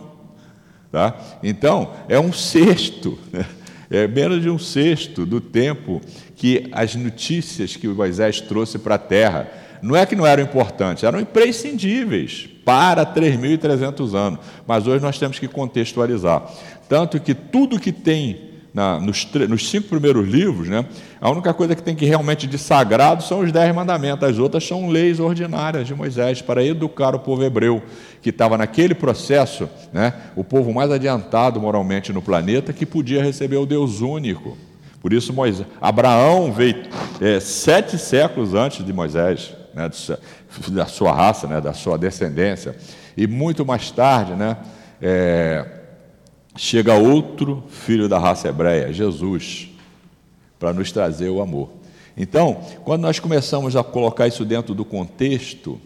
[0.91, 1.15] Tá?
[1.41, 3.45] Então, é um sexto, né?
[3.89, 5.99] é menos de um sexto do tempo
[6.43, 9.47] que as notícias que Moisés trouxe para a terra,
[9.81, 14.39] não é que não eram importantes, eram imprescindíveis para 3.300 anos.
[14.67, 16.43] Mas hoje nós temos que contextualizar.
[16.89, 20.85] Tanto que tudo que tem na, nos, nos, cinco primeiros livros, né,
[21.21, 24.67] a única coisa que tem que realmente de sagrado são os dez mandamentos, as outras
[24.67, 27.81] são leis ordinárias de Moisés para educar o povo hebreu,
[28.21, 33.55] que estava naquele processo, né, o povo mais adiantado moralmente no planeta, que podia receber
[33.55, 34.57] o Deus único.
[35.03, 36.83] Por isso, Moisés, Abraão veio
[37.19, 39.89] é, sete séculos antes de Moisés, né,
[40.69, 42.73] da sua raça, né, da sua descendência,
[43.17, 44.55] e muito mais tarde, né,
[45.01, 45.65] é,
[46.55, 49.67] chega outro filho da raça hebreia, Jesus,
[50.57, 51.71] para nos trazer o amor.
[52.15, 55.81] Então, quando nós começamos a colocar isso dentro do contexto,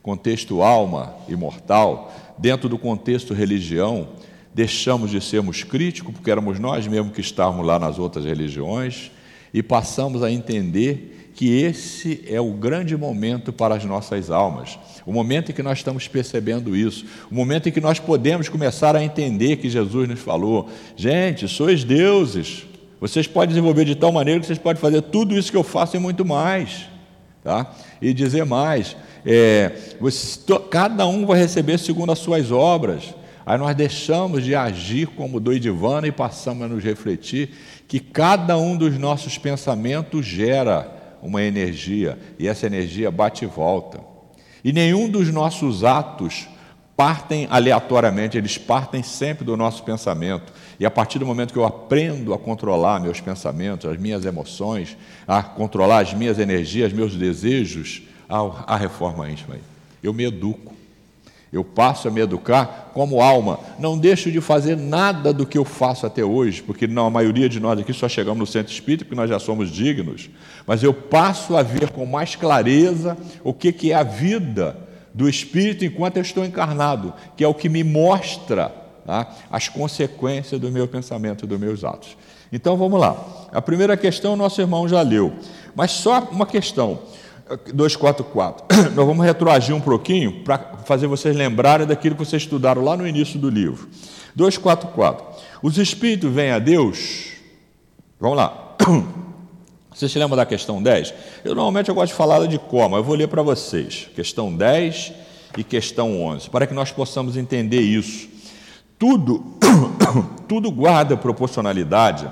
[0.00, 4.06] contexto alma imortal, dentro do contexto religião,
[4.54, 9.10] deixamos de sermos críticos, porque éramos nós mesmos que estávamos lá nas outras religiões,
[9.52, 15.12] e passamos a entender que esse é o grande momento para as nossas almas, o
[15.12, 19.02] momento em que nós estamos percebendo isso, o momento em que nós podemos começar a
[19.02, 22.66] entender que Jesus nos falou: gente, sois deuses,
[23.00, 25.96] vocês podem desenvolver de tal maneira que vocês podem fazer tudo isso que eu faço
[25.96, 26.86] e muito mais.
[27.42, 27.74] Tá?
[28.02, 30.38] E dizer mais: é, você,
[30.70, 33.14] cada um vai receber segundo as suas obras.
[33.44, 37.50] Aí nós deixamos de agir como doidivana e passamos a nos refletir
[37.88, 44.00] que cada um dos nossos pensamentos gera uma energia e essa energia bate e volta.
[44.62, 46.48] E nenhum dos nossos atos
[46.96, 50.52] partem aleatoriamente, eles partem sempre do nosso pensamento.
[50.78, 54.98] E a partir do momento que eu aprendo a controlar meus pensamentos, as minhas emoções,
[55.26, 59.56] a controlar as minhas energias, meus desejos, a, reforma íntima.
[60.02, 60.74] Eu me educo.
[61.52, 63.58] Eu passo a me educar como alma.
[63.78, 67.48] Não deixo de fazer nada do que eu faço até hoje, porque não, a maioria
[67.48, 70.30] de nós aqui só chegamos no centro espírita porque nós já somos dignos.
[70.64, 74.76] Mas eu passo a ver com mais clareza o que, que é a vida
[75.12, 78.72] do espírito enquanto eu estou encarnado, que é o que me mostra
[79.04, 82.16] tá, as consequências do meu pensamento, dos meus atos.
[82.52, 83.48] Então vamos lá.
[83.52, 85.32] A primeira questão nosso irmão já leu,
[85.74, 87.00] mas só uma questão.
[87.72, 88.66] 244.
[88.94, 93.06] Nós vamos retroagir um pouquinho para fazer vocês lembrarem daquilo que vocês estudaram lá no
[93.06, 93.88] início do livro.
[94.34, 95.24] 244.
[95.62, 97.32] Os espíritos vêm a Deus.
[98.18, 98.76] Vamos lá.
[99.92, 101.12] Vocês se lembram da questão 10?
[101.44, 104.08] Eu normalmente eu gosto de falar de coma, eu vou ler para vocês.
[104.14, 105.12] Questão 10
[105.58, 108.28] e questão 11, para que nós possamos entender isso.
[108.98, 109.58] Tudo,
[110.48, 112.30] tudo guarda proporcionalidade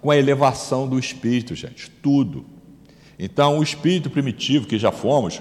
[0.00, 1.90] com a elevação do espírito, gente.
[1.90, 2.53] Tudo.
[3.18, 5.40] Então, o espírito primitivo que já fomos,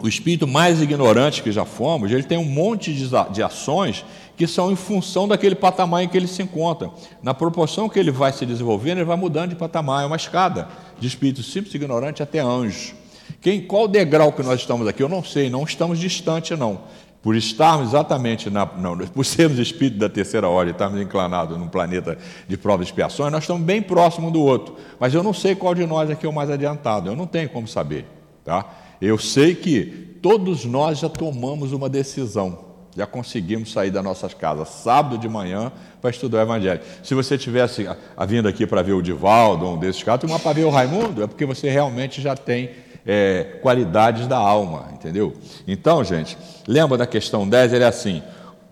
[0.00, 4.04] o espírito mais ignorante que já fomos, ele tem um monte de ações
[4.36, 6.90] que são em função daquele patamar em que ele se encontra.
[7.22, 10.04] Na proporção que ele vai se desenvolvendo, ele vai mudando de patamar.
[10.04, 10.68] É uma escada
[10.98, 12.94] de espírito simples ignorante até anjo.
[13.40, 15.02] Quem, qual degrau que nós estamos aqui?
[15.02, 16.80] Eu não sei, não estamos distantes, não
[17.22, 22.16] por estarmos exatamente, na, não, por sermos espíritos da terceira ordem, estarmos inclinados num planeta
[22.46, 24.76] de provas e expiações, nós estamos bem próximos do outro.
[24.98, 27.48] Mas eu não sei qual de nós aqui é o mais adiantado, eu não tenho
[27.48, 28.04] como saber.
[28.44, 28.64] Tá?
[29.00, 34.68] Eu sei que todos nós já tomamos uma decisão, já conseguimos sair das nossas casas
[34.68, 36.80] sábado de manhã para estudar o Evangelho.
[37.02, 40.52] Se você tivesse a, vindo aqui para ver o Divaldo, um desses casos, uma para
[40.52, 42.70] ver o Raimundo, é porque você realmente já tem
[43.10, 45.32] é, qualidades da alma, entendeu?
[45.66, 47.72] Então, gente, lembra da questão 10?
[47.72, 48.22] Ele é assim: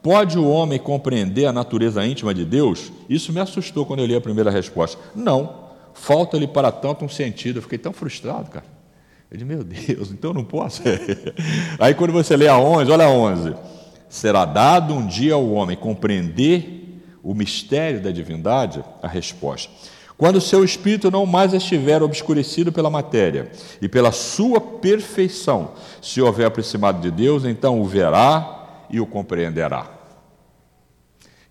[0.03, 2.93] pode o homem compreender a natureza íntima de Deus?
[3.09, 5.01] Isso me assustou quando eu li a primeira resposta.
[5.15, 5.55] Não,
[5.95, 7.57] falta-lhe para tanto um sentido.
[7.57, 8.67] Eu fiquei tão frustrado, cara.
[9.31, 10.83] Eu disse, meu Deus, então não posso.
[11.81, 13.55] Aí quando você lê a 11, olha a 11.
[14.07, 18.85] Será dado um dia ao homem compreender o mistério da divindade?
[19.03, 19.73] A resposta.
[20.19, 23.51] Quando seu espírito não mais estiver obscurecido pela matéria
[23.83, 29.91] e pela sua perfeição, se houver aproximado de Deus, então o verá e o compreenderá.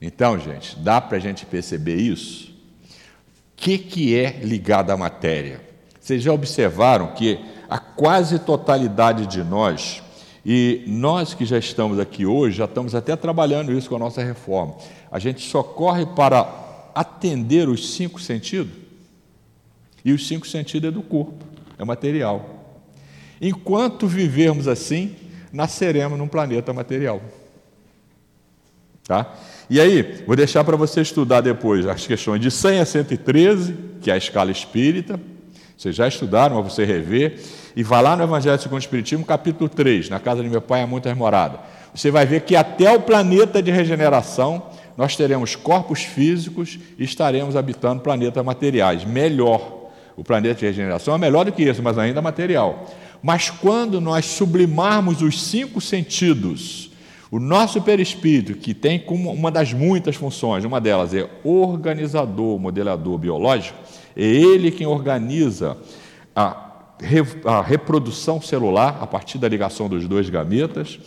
[0.02, 2.50] Então, gente, dá para a gente perceber isso?
[2.50, 5.62] O que, que é ligado à matéria?
[6.00, 10.04] Vocês já observaram que a quase totalidade de nós,
[10.46, 14.24] e nós que já estamos aqui hoje, já estamos até trabalhando isso com a nossa
[14.24, 14.76] reforma,
[15.12, 16.65] a gente só corre para
[16.96, 18.74] atender os cinco sentidos?
[20.04, 21.44] E os cinco sentidos é do corpo,
[21.78, 22.80] é material.
[23.42, 25.16] Enquanto vivermos assim,
[25.52, 27.22] nasceremos num planeta material.
[29.04, 29.36] Tá?
[29.70, 34.10] E aí, vou deixar para você estudar depois as questões de 100 a 113, que
[34.10, 35.20] é a escala espírita.
[35.78, 37.40] Vocês já estudaram, mas você rever.
[37.76, 40.82] E vá lá no Evangelho segundo o Espiritismo, capítulo 3, na casa de meu pai
[40.82, 41.60] há muitas moradas.
[41.94, 47.56] Você vai ver que até o planeta de regeneração nós teremos corpos físicos e estaremos
[47.56, 49.04] habitando planetas materiais.
[49.04, 49.84] Melhor.
[50.16, 52.86] O planeta de regeneração é melhor do que esse, mas ainda material.
[53.22, 56.92] Mas quando nós sublimarmos os cinco sentidos,
[57.30, 63.18] o nosso perispírito, que tem como uma das muitas funções, uma delas é organizador, modelador
[63.18, 63.78] biológico,
[64.16, 65.76] é ele quem organiza
[66.34, 66.72] a,
[67.44, 70.98] a reprodução celular a partir da ligação dos dois gametas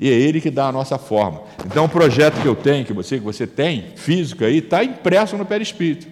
[0.00, 1.42] e é ele que dá a nossa forma.
[1.66, 5.36] Então, o projeto que eu tenho, que você, que você tem, físico aí, está impresso
[5.36, 6.06] no perispírito.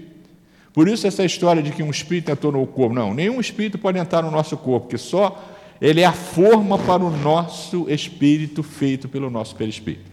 [0.73, 3.99] Por isso, essa história de que um espírito entrou no corpo, não, nenhum espírito pode
[3.99, 5.43] entrar no nosso corpo, porque só
[5.81, 10.11] ele é a forma para o nosso espírito feito pelo nosso perispírito.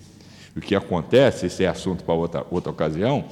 [0.55, 3.25] O que acontece, esse é assunto para outra, outra ocasião,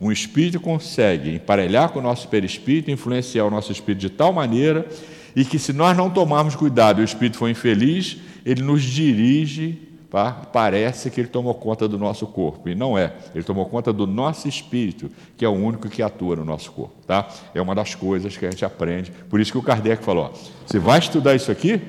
[0.00, 4.86] um espírito consegue emparelhar com o nosso perispírito, influenciar o nosso espírito de tal maneira
[5.34, 9.87] e que, se nós não tomarmos cuidado e o espírito for infeliz, ele nos dirige
[10.10, 13.12] parece que ele tomou conta do nosso corpo, e não é.
[13.34, 16.94] Ele tomou conta do nosso espírito, que é o único que atua no nosso corpo.
[17.06, 17.28] Tá?
[17.54, 19.12] É uma das coisas que a gente aprende.
[19.28, 21.80] Por isso que o Kardec falou: ó, você vai estudar isso aqui,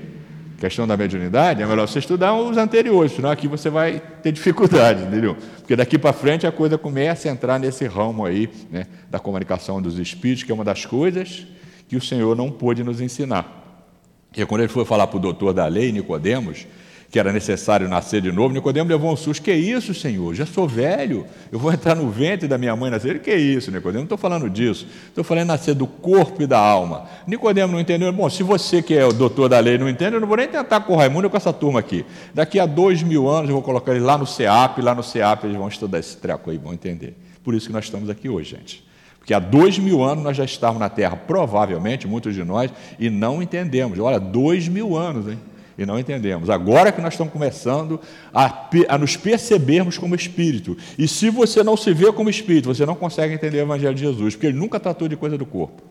[0.60, 5.04] questão da mediunidade, é melhor você estudar os anteriores, senão aqui você vai ter dificuldade,
[5.08, 5.38] entendeu?
[5.58, 9.82] Porque daqui para frente a coisa começa a entrar nesse ramo aí né, da comunicação
[9.82, 11.48] dos espíritos, que é uma das coisas
[11.88, 13.56] que o Senhor não pôde nos ensinar.
[14.30, 16.68] Porque quando ele foi falar para o doutor da lei, Nicodemos,
[17.10, 18.54] que era necessário nascer de novo.
[18.54, 19.42] Nicodemo levou um susto.
[19.42, 20.36] Que isso, Senhor?
[20.36, 21.26] Já sou velho.
[21.52, 23.20] Eu vou entrar no ventre da minha mãe nascer.
[23.20, 24.00] Que isso, Nicodemo?
[24.00, 24.86] Não estou falando disso.
[25.08, 27.08] Estou falando nascer do corpo e da alma.
[27.26, 28.14] Nicodemo não entendeu.
[28.14, 30.48] Bom, se você que é o doutor da lei não entende, eu não vou nem
[30.48, 32.06] tentar com o Raimundo com essa turma aqui.
[32.32, 34.80] Daqui a dois mil anos eu vou colocar eles lá no CEAP.
[34.80, 37.18] Lá no CEAP eles vão estudar esse treco aí, vão entender.
[37.44, 38.88] Por isso que nós estamos aqui hoje, gente.
[39.18, 43.10] Porque há dois mil anos nós já estávamos na Terra, provavelmente, muitos de nós, e
[43.10, 43.98] não entendemos.
[43.98, 45.40] Olha, dois mil anos, hein?
[45.80, 46.50] E não entendemos.
[46.50, 48.02] Agora que nós estamos começando
[48.34, 50.78] a, a, nos percebermos como espírito.
[50.98, 54.02] E se você não se vê como espírito, você não consegue entender o Evangelho de
[54.02, 55.82] Jesus, porque ele nunca tratou de coisa do corpo.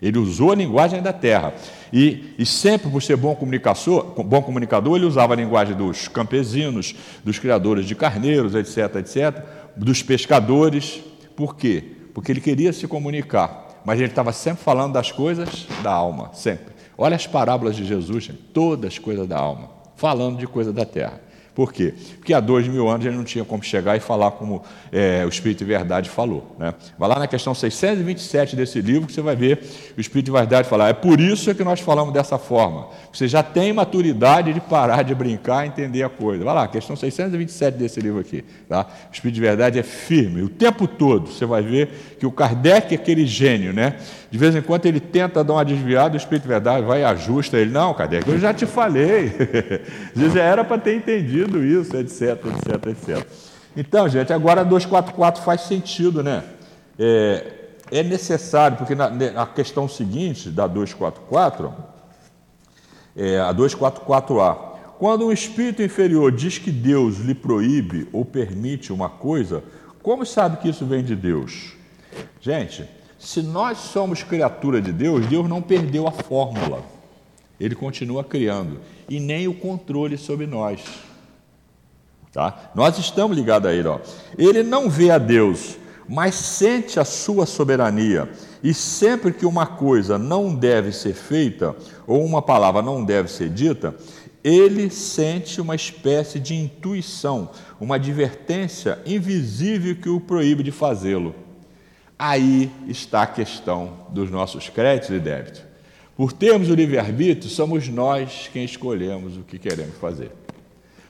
[0.00, 1.54] Ele usou a linguagem da terra.
[1.90, 6.94] E, e sempre, por ser bom comunicador, bom comunicador, ele usava a linguagem dos campesinos,
[7.24, 9.42] dos criadores de carneiros, etc., etc.,
[9.74, 11.00] dos pescadores.
[11.34, 11.82] Por quê?
[12.12, 16.79] Porque ele queria se comunicar, mas ele estava sempre falando das coisas da alma, sempre.
[17.02, 21.18] Olha as parábolas de Jesus, todas coisas da alma, falando de coisa da terra.
[21.54, 21.94] Por quê?
[22.18, 25.28] Porque há dois mil anos ele não tinha como chegar e falar como é, o
[25.28, 26.54] Espírito de Verdade falou.
[26.58, 26.72] Né?
[26.96, 29.60] Vai lá na questão 627 desse livro que você vai ver
[29.96, 30.88] o Espírito de Verdade falar.
[30.88, 32.88] É por isso que nós falamos dessa forma.
[33.12, 36.44] Você já tem maturidade de parar de brincar e entender a coisa.
[36.44, 38.44] Vai lá, questão 627 desse livro aqui.
[38.68, 38.86] Tá?
[39.10, 40.42] O Espírito de Verdade é firme.
[40.42, 43.96] O tempo todo você vai ver que o Kardec é aquele gênio, né?
[44.30, 47.04] De vez em quando ele tenta dar uma desviada, o Espírito de Verdade vai e
[47.04, 47.72] ajusta ele.
[47.72, 49.32] Não, Kardec, eu já te falei.
[50.32, 53.26] já era para ter entendido isso, etc, etc, etc.
[53.76, 56.44] Então, gente, agora a 244 faz sentido, né?
[56.98, 61.72] É, é necessário, porque na, na, questão seguinte da 244,
[63.16, 69.08] é, a 244A, quando um espírito inferior diz que Deus lhe proíbe ou permite uma
[69.08, 69.62] coisa,
[70.02, 71.72] como sabe que isso vem de Deus?
[72.40, 76.82] Gente, se nós somos criatura de Deus, Deus não perdeu a fórmula.
[77.58, 80.80] Ele continua criando e nem o controle sobre nós.
[82.32, 82.70] Tá?
[82.74, 83.88] Nós estamos ligados a Ele.
[83.88, 83.98] Ó.
[84.38, 85.76] Ele não vê a Deus,
[86.08, 88.28] mas sente a sua soberania.
[88.62, 91.74] E sempre que uma coisa não deve ser feita,
[92.06, 93.94] ou uma palavra não deve ser dita,
[94.42, 101.34] ele sente uma espécie de intuição, uma advertência invisível que o proíbe de fazê-lo.
[102.18, 105.62] Aí está a questão dos nossos créditos e débitos.
[106.16, 110.30] Por termos o livre-arbítrio, somos nós quem escolhemos o que queremos fazer.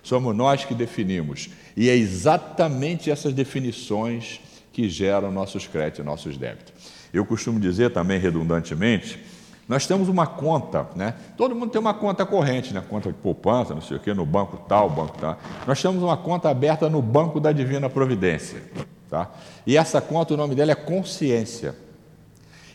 [0.03, 1.51] Somos nós que definimos.
[1.76, 4.40] E é exatamente essas definições
[4.72, 6.72] que geram nossos créditos nossos débitos.
[7.12, 9.20] Eu costumo dizer também, redundantemente,
[9.68, 11.14] nós temos uma conta, né?
[11.36, 12.82] Todo mundo tem uma conta corrente, né?
[12.88, 15.38] Conta de poupança, não sei o quê, no banco tal, banco tal.
[15.66, 18.61] Nós temos uma conta aberta no Banco da Divina Providência.
[19.09, 19.30] Tá?
[19.66, 21.74] E essa conta, o nome dela é consciência.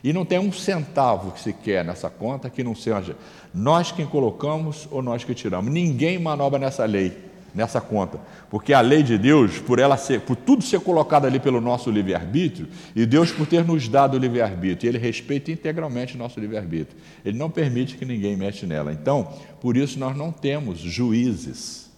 [0.04, 3.18] E não tem um centavo que se quer nessa conta que não seja
[3.56, 5.72] nós quem colocamos ou nós que tiramos.
[5.72, 7.26] Ninguém manobra nessa lei.
[7.56, 11.40] nessa conta, porque a lei de Deus, por ela ser, por tudo ser colocado ali
[11.40, 16.18] pelo nosso livre-arbítrio, e Deus por ter nos dado o livre-arbítrio, ele respeita integralmente o
[16.18, 16.98] nosso livre-arbítrio.
[17.24, 18.92] Ele não permite que ninguém mexe nela.
[18.92, 21.90] Então, por isso nós não temos juízes.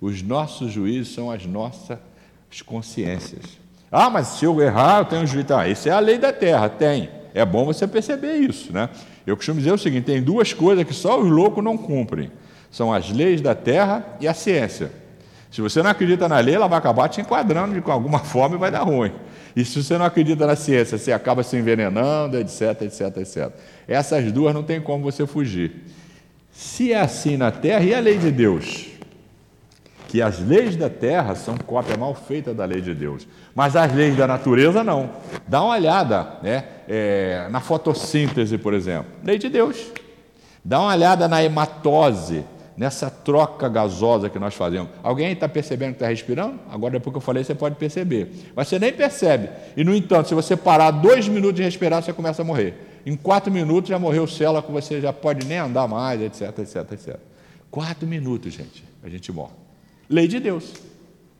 [0.00, 1.98] Os nossos juízes são as nossas
[2.64, 3.42] consciências.
[3.92, 5.54] Ah, mas se eu errar, eu tenho juízo.
[5.54, 7.10] Ah, isso é a lei da terra, tem.
[7.34, 8.88] É bom você perceber isso, né?
[9.26, 12.30] Eu costumo dizer o seguinte: tem duas coisas que só os loucos não cumprem
[12.74, 14.90] são as leis da terra e a ciência.
[15.48, 18.58] Se você não acredita na lei, ela vai acabar te enquadrando de alguma forma e
[18.58, 19.12] vai dar ruim.
[19.54, 23.52] E se você não acredita na ciência, você acaba se envenenando, etc, etc, etc.
[23.86, 25.84] Essas duas não tem como você fugir.
[26.50, 28.88] Se é assim na terra, e a lei de Deus?
[30.14, 33.92] Que as leis da terra são cópia mal feita da lei de Deus, mas as
[33.92, 35.10] leis da natureza não.
[35.48, 36.62] Dá uma olhada né?
[36.86, 39.10] É, na fotossíntese, por exemplo.
[39.24, 39.88] Lei de Deus.
[40.64, 42.44] Dá uma olhada na hematose,
[42.76, 44.88] nessa troca gasosa que nós fazemos.
[45.02, 46.60] Alguém está percebendo que está respirando?
[46.70, 48.52] Agora, depois que eu falei, você pode perceber.
[48.54, 49.48] Mas você nem percebe.
[49.76, 53.00] E, no entanto, se você parar dois minutos de respirar, você começa a morrer.
[53.04, 56.92] Em quatro minutos já morreu célula que você já pode nem andar mais, etc, etc,
[56.92, 57.16] etc.
[57.68, 59.63] Quatro minutos, gente, a gente morre.
[60.14, 60.72] Lei de Deus.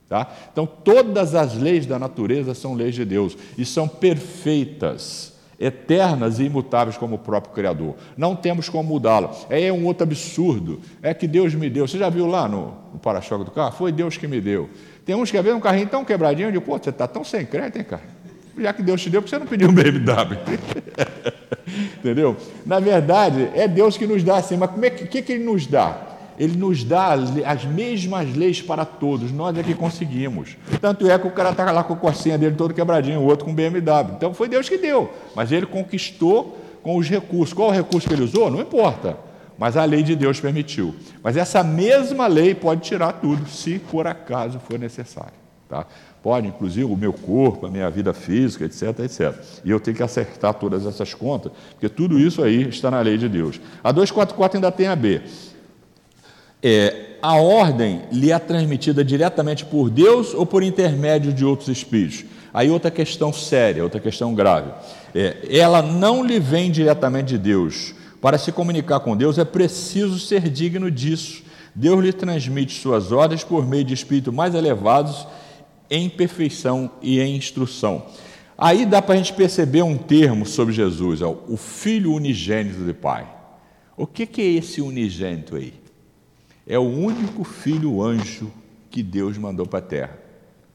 [0.09, 0.29] Tá?
[0.53, 6.45] Então, todas as leis da natureza são leis de Deus e são perfeitas eternas e
[6.45, 7.95] imutáveis como o próprio Criador.
[8.17, 9.33] Não temos como mudá-la.
[9.49, 10.81] É um outro absurdo.
[11.01, 11.87] É que Deus me deu.
[11.87, 13.77] Você já viu lá no, no para-choque do carro?
[13.77, 14.69] Foi Deus que me deu.
[15.07, 17.79] Tem uns que vê um carrinho tão quebradinho, de pô, você está tão sem crédito,
[17.79, 18.03] hein, cara?
[18.59, 20.39] Já que Deus te deu, por que você não pediu um BMW?
[21.99, 22.37] Entendeu?
[22.67, 25.45] Na verdade, é Deus que nos dá assim, mas como é que, que, que Ele
[25.45, 26.14] nos dá?
[26.39, 30.57] Ele nos dá as mesmas leis para todos, nós é que conseguimos.
[30.81, 33.45] Tanto é que o cara está lá com a corcinha dele todo quebradinho, o outro
[33.45, 34.15] com BMW.
[34.17, 37.53] Então foi Deus que deu, mas ele conquistou com os recursos.
[37.55, 38.51] Qual o recurso que ele usou?
[38.51, 39.17] Não importa,
[39.57, 40.95] mas a lei de Deus permitiu.
[41.23, 45.45] Mas essa mesma lei pode tirar tudo, se por acaso for necessário.
[45.69, 45.87] Tá?
[46.23, 49.35] Pode, inclusive, o meu corpo, a minha vida física, etc, etc.
[49.65, 53.17] E eu tenho que acertar todas essas contas, porque tudo isso aí está na lei
[53.17, 53.61] de Deus.
[53.83, 55.23] A 244 ainda tem a B
[56.65, 62.25] é, a ordem lhe é transmitida diretamente por Deus ou por intermédio de outros espíritos?
[62.55, 64.71] Aí outra questão séria, outra questão grave.
[65.15, 67.95] É, ela não lhe vem diretamente de Deus.
[68.19, 71.43] Para se comunicar com Deus é preciso ser digno disso.
[71.75, 75.27] Deus lhe transmite suas ordens por meio de espíritos mais elevados
[75.91, 78.07] em perfeição e em instrução.
[78.57, 82.95] Aí dá para a gente perceber um termo sobre Jesus, ó, o Filho unigênito do
[82.95, 83.29] Pai.
[83.97, 85.84] O que, que é esse unigênito aí?
[86.67, 88.51] É o único filho anjo
[88.91, 90.25] que Deus mandou para a terra.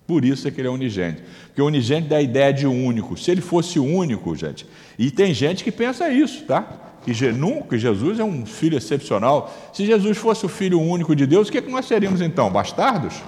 [0.06, 1.22] Por isso é que ele é unigênito.
[1.46, 3.16] Porque unigênito dá a ideia de único.
[3.16, 4.66] Se ele fosse único, gente,
[4.98, 6.62] e tem gente que pensa isso, tá?
[7.04, 9.56] Que, nunca, Jesus é um filho excepcional.
[9.72, 12.52] Se Jesus fosse o filho único de Deus, o que, é que nós seríamos então?
[12.52, 13.22] Bastardos?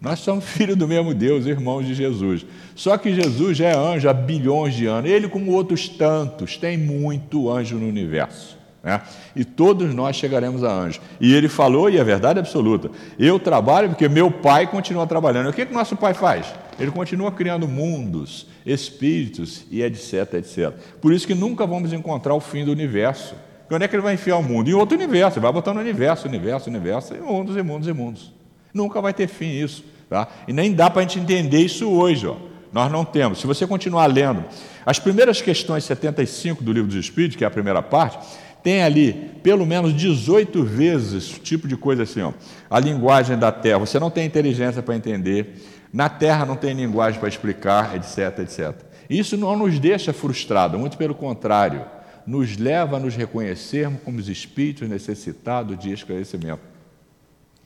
[0.00, 2.46] Nós somos filhos do mesmo Deus, irmãos de Jesus.
[2.74, 5.10] Só que Jesus já é anjo há bilhões de anos.
[5.10, 8.58] Ele, como outros tantos, tem muito anjo no universo.
[8.82, 9.00] Né?
[9.36, 11.00] E todos nós chegaremos a anjo.
[11.20, 15.50] E ele falou, e é verdade absoluta: eu trabalho porque meu pai continua trabalhando.
[15.50, 16.46] O que, que nosso pai faz?
[16.78, 20.72] Ele continua criando mundos, espíritos e etc, etc.
[21.00, 23.34] Por isso que nunca vamos encontrar o fim do universo.
[23.70, 24.70] onde é que ele vai enfiar o mundo?
[24.70, 25.38] Em outro universo.
[25.38, 28.32] Ele vai botando universo, universo, universo, e mundos, e mundos, e mundos.
[28.72, 29.84] Nunca vai ter fim isso.
[30.08, 30.26] Tá?
[30.48, 32.26] E nem dá para a gente entender isso hoje.
[32.26, 32.36] Ó.
[32.72, 33.40] Nós não temos.
[33.40, 34.44] Se você continuar lendo
[34.86, 38.18] as primeiras questões 75 do Livro dos Espíritos, que é a primeira parte,
[38.62, 42.32] tem ali pelo menos 18 vezes tipo de coisa assim, ó.
[42.68, 45.54] A linguagem da Terra, você não tem inteligência para entender,
[45.92, 48.74] na Terra não tem linguagem para explicar, etc, etc.
[49.08, 51.84] Isso não nos deixa frustrados, muito pelo contrário,
[52.26, 56.69] nos leva a nos reconhecermos como os espíritos necessitados de esclarecimento.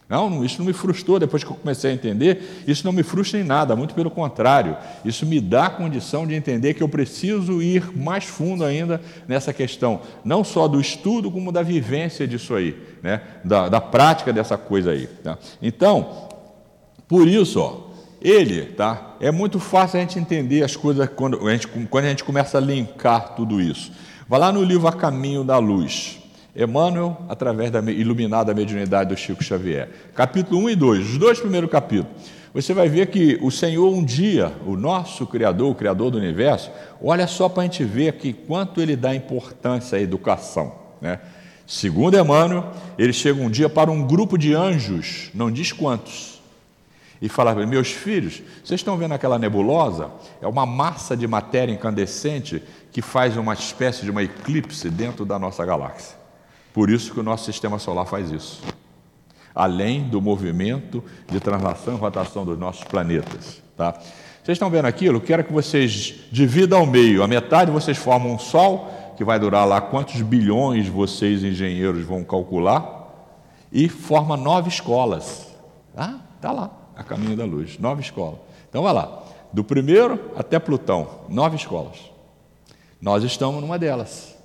[0.08, 3.40] Não, isso não me frustrou depois que eu comecei a entender, isso não me frustra
[3.40, 7.62] em nada, muito pelo contrário, isso me dá a condição de entender que eu preciso
[7.62, 12.76] ir mais fundo ainda nessa questão, não só do estudo, como da vivência disso aí,
[13.02, 13.22] né?
[13.42, 15.06] da, da prática dessa coisa aí.
[15.06, 15.38] Tá?
[15.62, 16.28] Então,
[17.08, 17.84] por isso, ó,
[18.20, 19.16] ele, tá?
[19.20, 22.56] É muito fácil a gente entender as coisas quando a gente, quando a gente começa
[22.56, 23.92] a linkar tudo isso.
[24.26, 26.23] Vai lá no livro A Caminho da Luz.
[26.56, 29.88] Emmanuel, através da iluminada mediunidade do Chico Xavier.
[30.14, 32.12] Capítulo 1 e 2, os dois primeiros capítulos.
[32.54, 36.70] Você vai ver que o Senhor, um dia, o nosso Criador, o Criador do universo,
[37.02, 40.72] olha só para a gente ver aqui quanto ele dá importância à educação.
[41.00, 41.18] Né?
[41.66, 46.40] Segundo Emmanuel, ele chega um dia para um grupo de anjos, não diz quantos,
[47.20, 50.10] e fala: Meus filhos, vocês estão vendo aquela nebulosa?
[50.40, 55.40] É uma massa de matéria incandescente que faz uma espécie de uma eclipse dentro da
[55.40, 56.23] nossa galáxia.
[56.74, 58.60] Por isso que o nosso sistema solar faz isso.
[59.54, 63.62] além do movimento de translação e rotação dos nossos planetas.
[63.76, 63.92] Tá?
[64.42, 65.20] Vocês estão vendo aquilo?
[65.20, 67.22] Quero que vocês dividam ao meio.
[67.22, 72.24] A metade vocês formam um Sol, que vai durar lá quantos bilhões vocês, engenheiros, vão
[72.24, 73.04] calcular,
[73.72, 75.46] e forma nove escolas.
[75.96, 78.40] Ah, está lá, a caminho da luz, nove escolas.
[78.68, 79.22] Então vai lá,
[79.52, 82.10] do primeiro até Plutão, nove escolas.
[83.00, 84.36] Nós estamos numa delas,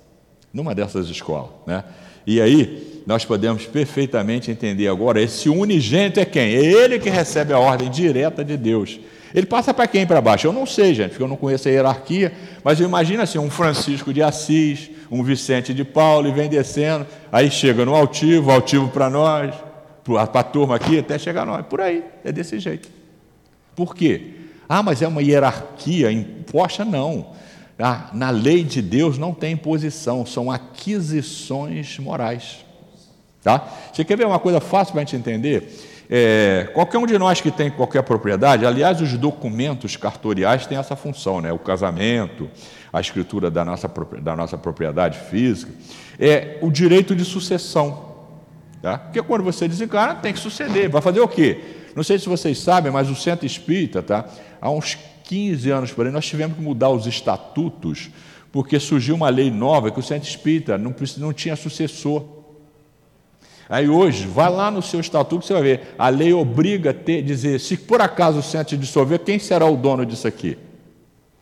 [0.52, 1.50] numa dessas escolas.
[1.66, 1.82] Né?
[2.30, 6.54] E aí, nós podemos perfeitamente entender agora: esse unigênito é quem?
[6.54, 9.00] É ele que recebe a ordem direta de Deus.
[9.34, 10.46] Ele passa para quem para baixo?
[10.46, 13.50] Eu não sei, gente, porque eu não conheço a hierarquia, mas eu imagino assim: um
[13.50, 18.86] Francisco de Assis, um Vicente de Paulo, e vem descendo, aí chega no altivo, altivo
[18.90, 19.52] para nós,
[20.04, 21.66] para a turma aqui, até chegar nós.
[21.66, 22.88] Por aí, é desse jeito.
[23.74, 24.34] Por quê?
[24.68, 26.84] Ah, mas é uma hierarquia imposta?
[26.84, 27.26] Não.
[27.80, 32.64] Ah, na lei de Deus não tem imposição, são aquisições morais.
[33.42, 33.66] Tá?
[33.92, 35.72] Você quer ver uma coisa fácil para a gente entender?
[36.12, 40.96] É, qualquer um de nós que tem qualquer propriedade, aliás, os documentos cartoriais têm essa
[40.96, 41.52] função, né?
[41.52, 42.50] o casamento,
[42.92, 43.88] a escritura da nossa,
[44.20, 45.72] da nossa propriedade física,
[46.18, 48.10] é o direito de sucessão.
[48.82, 48.98] Tá?
[48.98, 50.90] Porque quando você desencarna, tem que suceder.
[50.90, 51.60] Vai fazer o quê?
[51.94, 54.24] Não sei se vocês sabem, mas o centro espírita, tá?
[54.60, 58.10] Há uns 15 anos por aí, nós tivemos que mudar os estatutos,
[58.50, 62.24] porque surgiu uma lei nova que o centro espírita não, não tinha sucessor.
[63.68, 67.22] Aí hoje, vai lá no seu estatuto, você vai ver, a lei obriga a ter,
[67.22, 70.58] dizer, se por acaso o centro dissolver, quem será o dono disso aqui?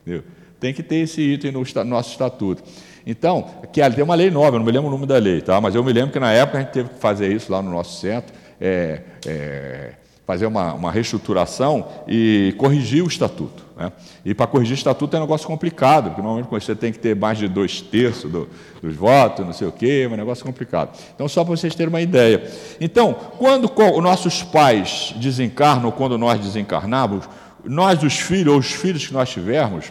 [0.03, 0.25] Entendeu?
[0.61, 2.62] Tem que ter esse item no nosso estatuto.
[3.07, 3.43] Então,
[3.73, 5.59] que tem uma lei nova, eu não me lembro o nome da lei, tá?
[5.59, 7.71] mas eu me lembro que na época a gente teve que fazer isso lá no
[7.71, 8.35] nosso centro.
[8.61, 9.95] É, é,
[10.29, 13.64] fazer uma, uma reestruturação e corrigir o estatuto.
[13.74, 13.91] Né?
[14.26, 17.16] E para corrigir o estatuto é um negócio complicado, porque normalmente você tem que ter
[17.16, 18.47] mais de dois terços do,
[18.83, 20.95] dos votos, não sei o quê, é um negócio complicado.
[21.14, 22.47] Então, só para vocês terem uma ideia.
[22.79, 27.26] Então, quando os nossos pais desencarnam, quando nós desencarnamos,
[27.64, 29.91] nós, os filhos, ou os filhos que nós tivermos,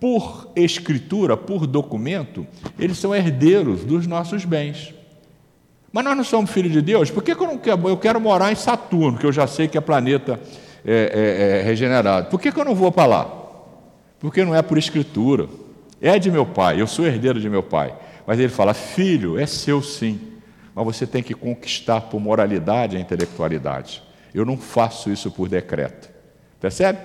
[0.00, 2.44] por escritura, por documento,
[2.76, 4.92] eles são herdeiros dos nossos bens.
[5.92, 7.88] Mas nós não somos filhos de Deus, por que, eu não quero?
[7.88, 10.40] Eu quero morar em Saturno, que eu já sei que é planeta
[10.84, 12.28] é, é, é regenerado.
[12.28, 13.40] Por que, que eu não vou para lá?
[14.20, 15.48] Porque não é por escritura.
[16.00, 17.94] É de meu pai, eu sou herdeiro de meu pai.
[18.26, 20.20] Mas ele fala: filho, é seu sim,
[20.74, 24.02] mas você tem que conquistar por moralidade a intelectualidade.
[24.32, 26.08] Eu não faço isso por decreto.
[26.60, 26.98] Percebe?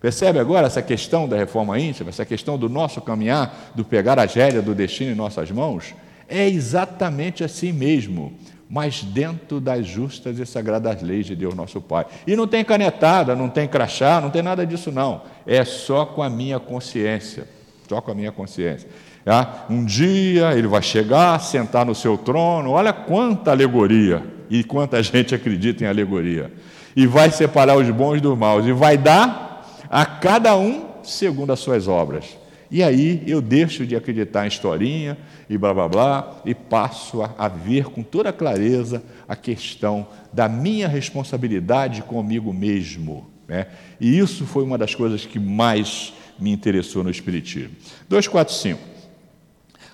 [0.00, 4.26] Percebe agora essa questão da reforma íntima, essa questão do nosso caminhar, do pegar a
[4.26, 5.94] gélia do destino em nossas mãos?
[6.34, 8.32] É exatamente assim mesmo,
[8.66, 12.06] mas dentro das justas e sagradas leis de Deus nosso Pai.
[12.26, 15.20] E não tem canetada, não tem crachá, não tem nada disso não.
[15.46, 17.46] É só com a minha consciência,
[17.86, 18.88] só com a minha consciência.
[19.26, 25.02] Ah, um dia ele vai chegar, sentar no seu trono, olha quanta alegoria e quanta
[25.04, 26.50] gente acredita em alegoria.
[26.96, 31.60] E vai separar os bons dos maus e vai dar a cada um segundo as
[31.60, 32.40] suas obras.
[32.72, 37.34] E aí eu deixo de acreditar em historinha e blá blá blá e passo a,
[37.36, 43.30] a ver com toda clareza a questão da minha responsabilidade comigo mesmo.
[43.46, 43.66] Né?
[44.00, 47.76] E isso foi uma das coisas que mais me interessou no Espiritismo.
[48.08, 48.80] 245.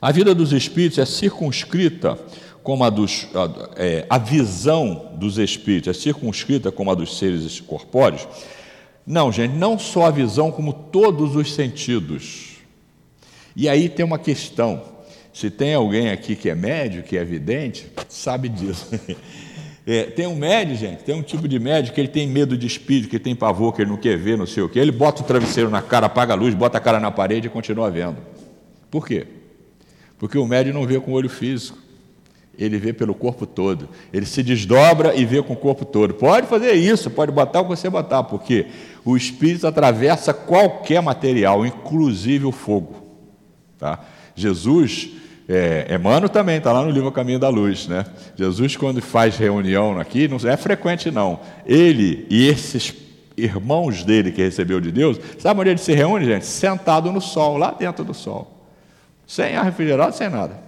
[0.00, 2.16] A vida dos espíritos é circunscrita
[2.62, 3.26] como a dos.
[3.34, 8.28] A, é, a visão dos espíritos é circunscrita como a dos seres corpóreos.
[9.04, 12.57] Não, gente, não só a visão, como todos os sentidos.
[13.54, 14.82] E aí tem uma questão.
[15.32, 18.88] Se tem alguém aqui que é médio, que é evidente, sabe disso.
[19.90, 22.66] É, tem um médio, gente, tem um tipo de médio que ele tem medo de
[22.66, 24.78] espírito, que tem pavor, que ele não quer ver, não sei o quê.
[24.78, 27.50] Ele bota o travesseiro na cara, apaga a luz, bota a cara na parede e
[27.50, 28.18] continua vendo.
[28.90, 29.26] Por quê?
[30.18, 31.78] Porque o médio não vê com o olho físico,
[32.58, 33.88] ele vê pelo corpo todo.
[34.12, 36.12] Ele se desdobra e vê com o corpo todo.
[36.12, 38.66] Pode fazer isso, pode botar o que você botar, porque
[39.06, 43.07] o espírito atravessa qualquer material, inclusive o fogo.
[43.78, 44.00] Tá?
[44.34, 45.10] Jesus,
[45.48, 47.86] é, Emmanuel também está lá no livro Caminho da Luz.
[47.88, 48.04] Né?
[48.36, 51.40] Jesus, quando faz reunião aqui, não é frequente não.
[51.64, 52.94] Ele e esses
[53.36, 56.44] irmãos dele que recebeu de Deus, sabe onde ele se reúne, gente?
[56.44, 58.66] Sentado no sol, lá dentro do sol.
[59.26, 60.58] Sem ar refrigerado, sem nada.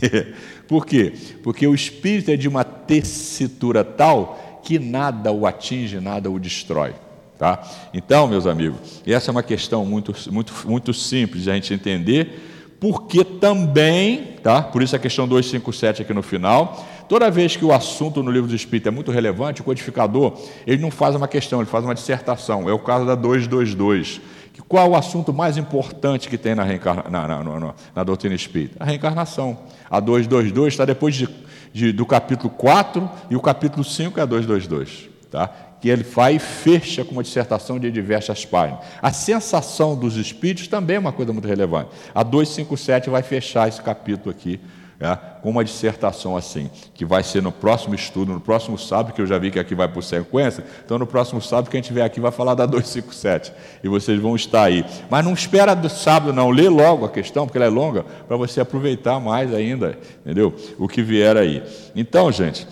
[0.68, 1.12] Por quê?
[1.42, 6.94] Porque o espírito é de uma tessitura tal que nada o atinge, nada o destrói.
[7.42, 7.60] Tá?
[7.92, 12.76] Então, meus amigos, essa é uma questão muito, muito, muito simples de a gente entender,
[12.78, 14.62] porque também, tá?
[14.62, 18.48] por isso a questão 257 aqui no final, toda vez que o assunto no livro
[18.48, 21.96] do Espírito é muito relevante, o codificador ele não faz uma questão, ele faz uma
[21.96, 22.70] dissertação.
[22.70, 24.20] É o caso da 222,
[24.68, 28.36] qual é o assunto mais importante que tem na, reencarna, na, na, na, na doutrina
[28.36, 28.76] espírita?
[28.78, 29.58] A reencarnação.
[29.90, 31.28] A 222 está depois de,
[31.72, 35.10] de, do capítulo 4 e o capítulo 5 é a 222.
[35.28, 35.71] Tá?
[35.82, 38.82] Que ele vai e fecha com uma dissertação de diversas páginas.
[39.02, 41.90] A sensação dos espíritos também é uma coisa muito relevante.
[42.14, 44.58] A 257 vai fechar esse capítulo aqui
[45.02, 49.20] é, com uma dissertação assim, que vai ser no próximo estudo, no próximo sábado, que
[49.20, 52.20] eu já vi que aqui vai por sequência, então no próximo sábado, quem estiver aqui
[52.20, 53.52] vai falar da 257,
[53.82, 54.84] e vocês vão estar aí.
[55.10, 58.36] Mas não espera do sábado, não, lê logo a questão, porque ela é longa, para
[58.36, 60.54] você aproveitar mais ainda, entendeu?
[60.78, 61.64] O que vier aí.
[61.96, 62.64] Então, gente,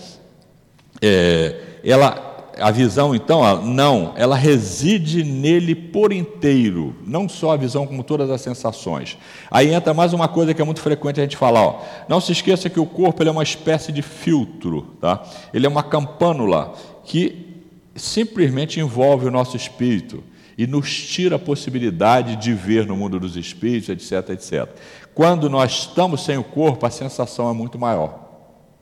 [1.02, 7.86] é, ela a visão, então, não, ela reside nele por inteiro, não só a visão,
[7.86, 9.16] como todas as sensações.
[9.50, 12.32] Aí entra mais uma coisa que é muito frequente a gente falar: ó, não se
[12.32, 15.22] esqueça que o corpo é uma espécie de filtro, tá?
[15.52, 16.74] ele é uma campânula
[17.04, 17.46] que
[17.94, 20.22] simplesmente envolve o nosso espírito
[20.56, 24.68] e nos tira a possibilidade de ver no mundo dos espíritos, etc, etc.
[25.14, 28.18] Quando nós estamos sem o corpo, a sensação é muito maior,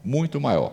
[0.05, 0.73] muito maior.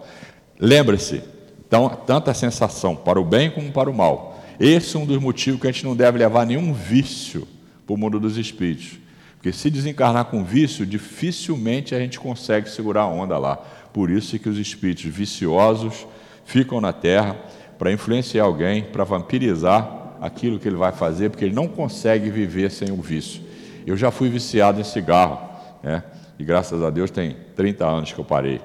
[0.59, 1.34] Lembre-se,
[1.68, 4.39] então, tanta sensação para o bem como para o mal.
[4.59, 7.47] Esse é um dos motivos que a gente não deve levar nenhum vício
[7.86, 8.99] para o mundo dos espíritos.
[9.36, 13.57] Porque se desencarnar com vício, dificilmente a gente consegue segurar a onda lá.
[13.93, 16.07] Por isso é que os espíritos viciosos
[16.45, 17.36] ficam na Terra
[17.78, 22.72] para influenciar alguém, para vampirizar aquilo que ele vai fazer, porque ele não consegue viver
[22.72, 23.41] sem o vício.
[23.86, 25.39] Eu já fui viciado em cigarro,
[25.84, 26.03] né?
[26.39, 28.61] e graças a Deus tem 30 anos que eu parei.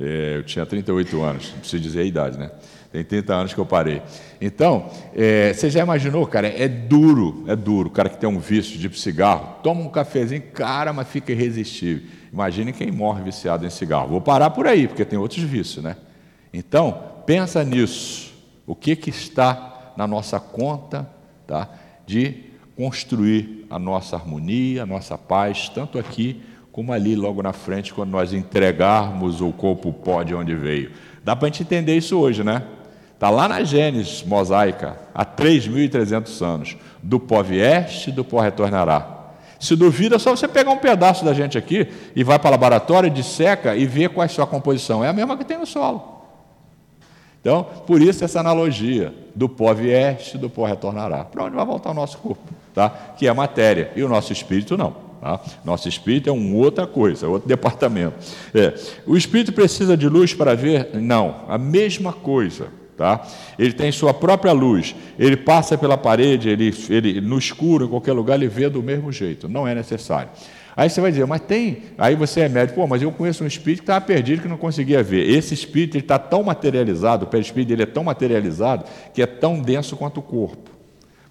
[0.00, 2.50] É, eu tinha 38 anos, não preciso dizer a idade, né?
[2.90, 4.02] Tem 30 anos que eu parei.
[4.40, 6.48] Então, é, você já imaginou, cara?
[6.48, 7.88] É duro, é duro.
[7.88, 12.08] O cara que tem um vício de cigarro, toma um cafezinho, cara, mas fica irresistível.
[12.32, 14.08] Imagine quem morre viciado em cigarro.
[14.08, 15.96] Vou parar por aí, porque tem outros vícios, né?
[16.52, 18.32] Então, pensa nisso.
[18.66, 21.08] O que, que está na nossa conta
[21.46, 21.68] tá,
[22.06, 22.44] de
[22.76, 26.40] construir a nossa harmonia, a nossa paz, tanto aqui
[26.72, 30.92] como ali logo na frente, quando nós entregarmos o corpo pó de onde veio.
[31.24, 32.62] Dá para a gente entender isso hoje, né?
[33.14, 36.76] Está lá na Gênesis mosaica, há 3.300 anos.
[37.02, 39.18] Do pó vieste, do pó retornará.
[39.58, 42.50] Se duvida, é só você pegar um pedaço da gente aqui e vai para o
[42.52, 45.04] laboratório, disseca e vê qual é a sua composição.
[45.04, 46.20] É a mesma que tem no solo.
[47.40, 51.24] Então, por isso essa analogia do pó vieste, do pó retornará.
[51.24, 52.42] Para onde vai voltar o nosso corpo?
[52.72, 52.88] Tá?
[52.88, 55.09] Que é matéria, e o nosso espírito não.
[55.20, 55.38] Tá?
[55.64, 58.14] Nosso espírito é uma outra coisa, outro departamento.
[58.54, 58.72] É.
[59.06, 60.90] O espírito precisa de luz para ver?
[60.94, 62.68] Não, a mesma coisa.
[62.96, 63.26] Tá?
[63.58, 68.12] Ele tem sua própria luz, ele passa pela parede, ele, ele no escuro, em qualquer
[68.12, 70.28] lugar, ele vê do mesmo jeito, não é necessário.
[70.76, 71.82] Aí você vai dizer, mas tem.
[71.96, 74.58] Aí você é médico, pô, mas eu conheço um espírito que estava perdido que não
[74.58, 75.28] conseguia ver.
[75.28, 79.96] Esse espírito está tão materializado, o perispírito dele é tão materializado que é tão denso
[79.96, 80.79] quanto o corpo.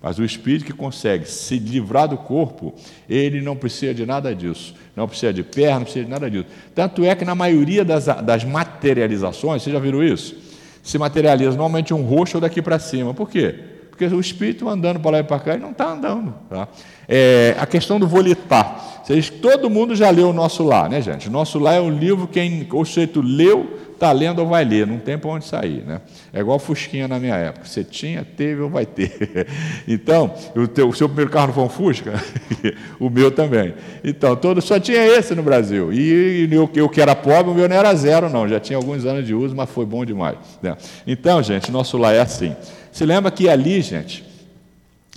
[0.01, 2.73] Mas o espírito que consegue se livrar do corpo,
[3.09, 4.73] ele não precisa de nada disso.
[4.95, 6.45] Não precisa de perna, não precisa de nada disso.
[6.73, 10.37] Tanto é que na maioria das, das materializações, vocês já viram isso?
[10.81, 13.13] Se materializa normalmente um roxo daqui para cima.
[13.13, 13.55] Por quê?
[13.89, 16.33] Porque o espírito andando para lá e para cá, ele não está andando.
[16.49, 16.69] Tá?
[17.05, 19.01] É, a questão do volitar.
[19.03, 21.27] Vocês, todo mundo já leu o nosso lá, né, gente?
[21.27, 22.39] O nosso lá é o livro que
[22.71, 25.83] o sujeito leu está lendo ou vai ler, não tem para onde sair.
[25.85, 25.99] Né?
[26.33, 27.65] É igual Fusquinha na minha época.
[27.65, 29.09] Você tinha, teve ou vai ter.
[29.87, 32.13] Então, o, teu, o seu primeiro carro não foi um Fusca?
[32.99, 33.73] o meu também.
[34.03, 35.91] Então, todo, só tinha esse no Brasil.
[35.91, 38.47] E, e eu, eu que era pobre, o meu não era zero, não.
[38.47, 40.37] Já tinha alguns anos de uso, mas foi bom demais.
[40.61, 40.77] Né?
[41.05, 42.55] Então, gente, nosso lá é assim.
[42.91, 44.28] Se lembra que ali, gente,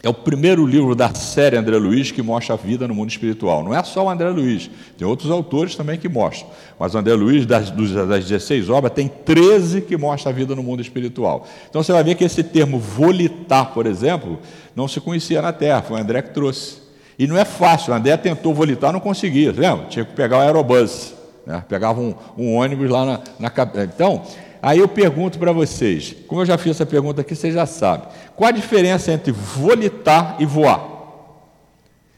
[0.03, 3.63] é o primeiro livro da série André Luiz que mostra a vida no mundo espiritual.
[3.63, 6.51] Não é só o André Luiz, tem outros autores também que mostram.
[6.77, 10.63] Mas o André Luiz, das, das 16 obras, tem 13 que mostram a vida no
[10.63, 11.47] mundo espiritual.
[11.71, 14.41] Então você vai ver que esse termo volitar, por exemplo,
[14.75, 16.83] não se conhecia na Terra, foi o André que trouxe.
[17.17, 19.87] E não é fácil, o André tentou volitar, não conseguia, lembra?
[19.87, 21.15] Tinha que pegar o aerobus,
[21.47, 21.63] né?
[21.69, 23.53] pegava um, um ônibus lá na, na.
[23.85, 24.23] Então,
[24.63, 28.07] Aí eu pergunto para vocês, como eu já fiz essa pergunta aqui, vocês já sabem.
[28.37, 30.89] Qual a diferença entre volitar e voar?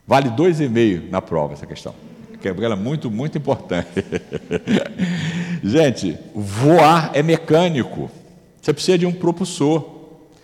[0.07, 1.95] Vale dois e meio na prova essa questão.
[2.43, 3.89] Que ela é muito, muito importante.
[5.65, 8.11] Gente, voar é mecânico.
[8.61, 9.95] Você precisa de um propulsor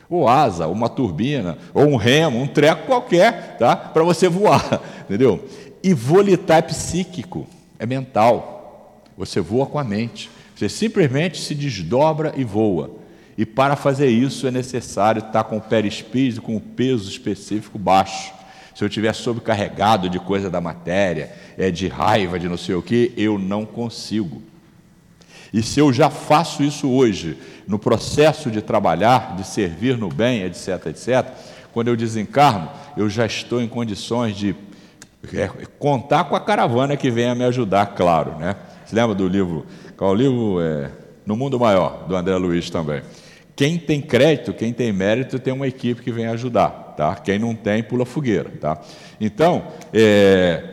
[0.09, 3.77] ou asa, ou uma turbina, ou um remo, um treco qualquer, tá?
[3.77, 5.47] Para você voar, entendeu?
[5.83, 7.47] E volitar é psíquico,
[7.79, 9.05] é mental.
[9.19, 10.31] Você voa com a mente.
[10.61, 12.91] Você simplesmente se desdobra e voa.
[13.39, 18.31] E para fazer isso é necessário estar com o perispírito com o peso específico baixo.
[18.75, 22.83] Se eu estiver sobrecarregado de coisa da matéria, é de raiva, de não sei o
[22.83, 24.43] que, eu não consigo.
[25.51, 30.43] E se eu já faço isso hoje, no processo de trabalhar, de servir no bem,
[30.43, 31.27] etc, etc,
[31.73, 34.55] Quando eu desencarno, eu já estou em condições de
[35.33, 35.49] é,
[35.79, 38.37] contar com a caravana que vem a me ajudar, claro.
[38.37, 38.57] Né?
[38.85, 39.65] Você lembra do livro?
[40.01, 40.63] Qual o livro?
[40.63, 40.91] É,
[41.27, 43.03] no Mundo Maior, do André Luiz também.
[43.55, 46.95] Quem tem crédito, quem tem mérito, tem uma equipe que vem ajudar.
[46.97, 47.17] Tá?
[47.17, 48.49] Quem não tem, pula fogueira.
[48.59, 48.81] Tá?
[49.21, 50.65] Então, é,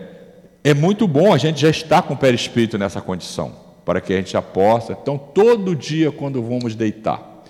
[0.63, 3.53] é muito bom a gente já estar com o perispírito nessa condição,
[3.83, 4.93] para que a gente já possa.
[4.93, 7.43] Então, todo dia, quando vamos deitar,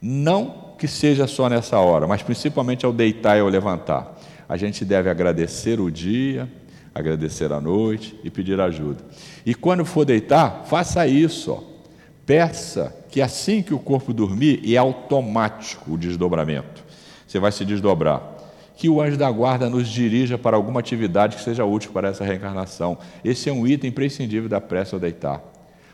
[0.00, 4.18] não que seja só nessa hora, mas principalmente ao deitar e ao levantar,
[4.48, 6.48] a gente deve agradecer o dia,
[6.94, 9.04] agradecer a noite e pedir ajuda.
[9.44, 11.52] E quando for deitar, faça isso.
[11.52, 11.62] Ó.
[12.26, 16.84] Peça que assim que o corpo dormir, é automático o desdobramento.
[17.26, 18.22] Você vai se desdobrar.
[18.76, 22.24] Que o anjo da guarda nos dirija para alguma atividade que seja útil para essa
[22.24, 22.96] reencarnação.
[23.24, 25.42] Esse é um item imprescindível da prece ao deitar.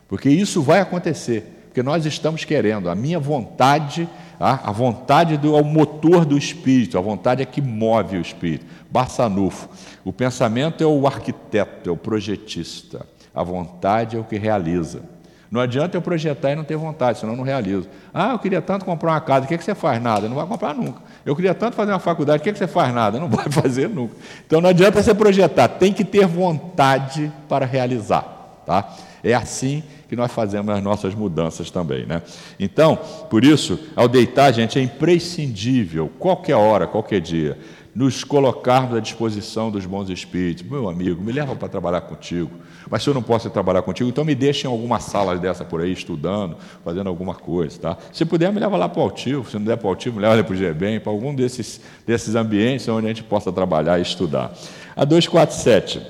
[0.07, 2.89] Porque isso vai acontecer, porque nós estamos querendo.
[2.89, 4.09] A minha vontade,
[4.41, 8.65] a vontade do, é o motor do espírito, a vontade é que move o espírito.
[8.91, 9.69] Barçanufo.
[10.03, 13.05] O pensamento é o arquiteto, é o projetista.
[13.35, 15.03] A vontade é o que realiza.
[15.51, 17.87] Não adianta eu projetar e não ter vontade, senão eu não realizo.
[18.15, 20.03] Ah, eu queria tanto comprar uma casa, o que, é que você faz?
[20.03, 21.03] Nada, não vai comprar nunca.
[21.27, 22.95] Eu queria tanto fazer uma faculdade, o que, é que você faz?
[22.95, 24.15] Nada, não vai fazer nunca.
[24.47, 28.63] Então não adianta você projetar, tem que ter vontade para realizar.
[28.65, 28.97] Tá?
[29.23, 32.07] É assim que nós fazemos as nossas mudanças também.
[32.07, 32.23] Né?
[32.59, 32.97] Então,
[33.29, 37.59] por isso, ao deitar, gente, é imprescindível, qualquer hora, qualquer dia,
[37.97, 40.63] nos colocarmos à disposição dos bons espíritos.
[40.69, 42.51] Meu amigo, me leva para trabalhar contigo.
[42.91, 45.81] Mas se eu não posso trabalhar contigo, então me deixe em alguma sala dessa por
[45.81, 47.81] aí, estudando, fazendo alguma coisa.
[47.81, 47.99] Tá?
[48.13, 49.49] Se puder, me leva lá para o Altivo.
[49.49, 52.35] Se não der para o Altivo, me leva para o GBEM, para algum desses, desses
[52.35, 54.53] ambientes onde a gente possa trabalhar e estudar.
[54.95, 56.03] A 247.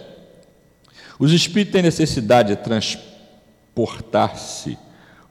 [1.21, 2.63] Os espíritos têm necessidade de
[3.77, 4.79] transportar-se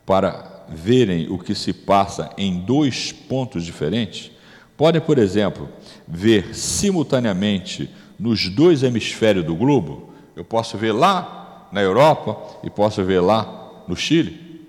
[0.05, 4.31] para verem o que se passa em dois pontos diferentes?
[4.77, 5.67] Podem, por exemplo,
[6.07, 7.89] ver simultaneamente
[8.19, 13.71] nos dois hemisférios do globo, eu posso ver lá na Europa e posso ver lá
[13.87, 14.63] no Chile.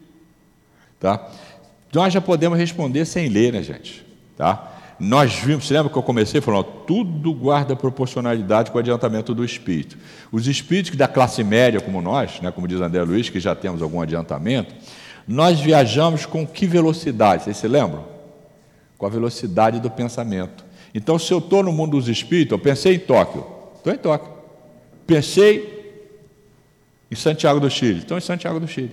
[0.98, 1.30] Tá?
[1.92, 4.06] Nós já podemos responder sem ler, né, gente?
[4.36, 4.72] Tá?
[4.98, 9.44] Nós vimos, você lembra que eu comecei falando, tudo guarda proporcionalidade com o adiantamento do
[9.44, 9.98] espírito.
[10.32, 13.82] Os espíritos da classe média, como nós, né, como diz André Luiz, que já temos
[13.82, 14.74] algum adiantamento,
[15.28, 17.44] nós viajamos com que velocidade?
[17.44, 18.04] Vocês se lembram?
[18.96, 20.64] Com a velocidade do pensamento.
[20.94, 23.44] Então, se eu estou no mundo dos espíritos, eu pensei em Tóquio,
[23.76, 24.32] estou em Tóquio.
[25.06, 25.76] Pensei
[27.10, 28.92] em Santiago do Chile, estou em Santiago do Chile.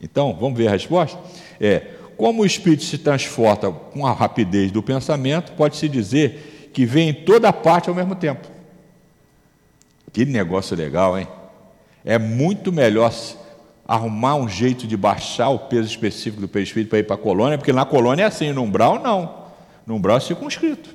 [0.00, 1.18] Então, vamos ver a resposta?
[1.60, 7.10] É, como o espírito se transporta com a rapidez do pensamento, pode-se dizer que vem
[7.10, 8.48] em toda parte ao mesmo tempo.
[10.12, 11.28] Que negócio legal, hein?
[12.04, 13.14] É muito melhor
[13.86, 17.56] arrumar um jeito de baixar o peso específico do perispírito para ir para a colônia,
[17.56, 19.46] porque na colônia é assim, no umbral não.
[19.86, 20.90] No umbral é circunscrito.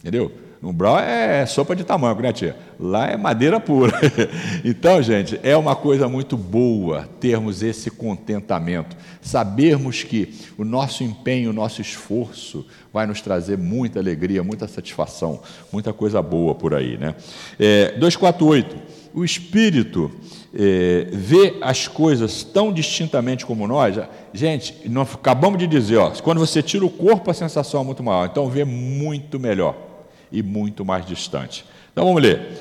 [0.00, 0.32] Entendeu?
[0.60, 2.56] Umbral é sopa de tamanco, né, tia?
[2.80, 3.92] Lá é madeira pura.
[4.64, 11.50] então, gente, é uma coisa muito boa termos esse contentamento, sabermos que o nosso empenho,
[11.50, 15.40] o nosso esforço vai nos trazer muita alegria, muita satisfação,
[15.72, 17.14] muita coisa boa por aí, né?
[17.58, 18.98] É, 248.
[19.14, 20.10] O espírito
[20.52, 23.96] é, vê as coisas tão distintamente como nós,
[24.34, 28.02] gente, nós acabamos de dizer, ó, quando você tira o corpo, a sensação é muito
[28.02, 29.88] maior, então vê muito melhor
[30.30, 31.64] e muito mais distante.
[31.92, 32.58] Então vamos ler.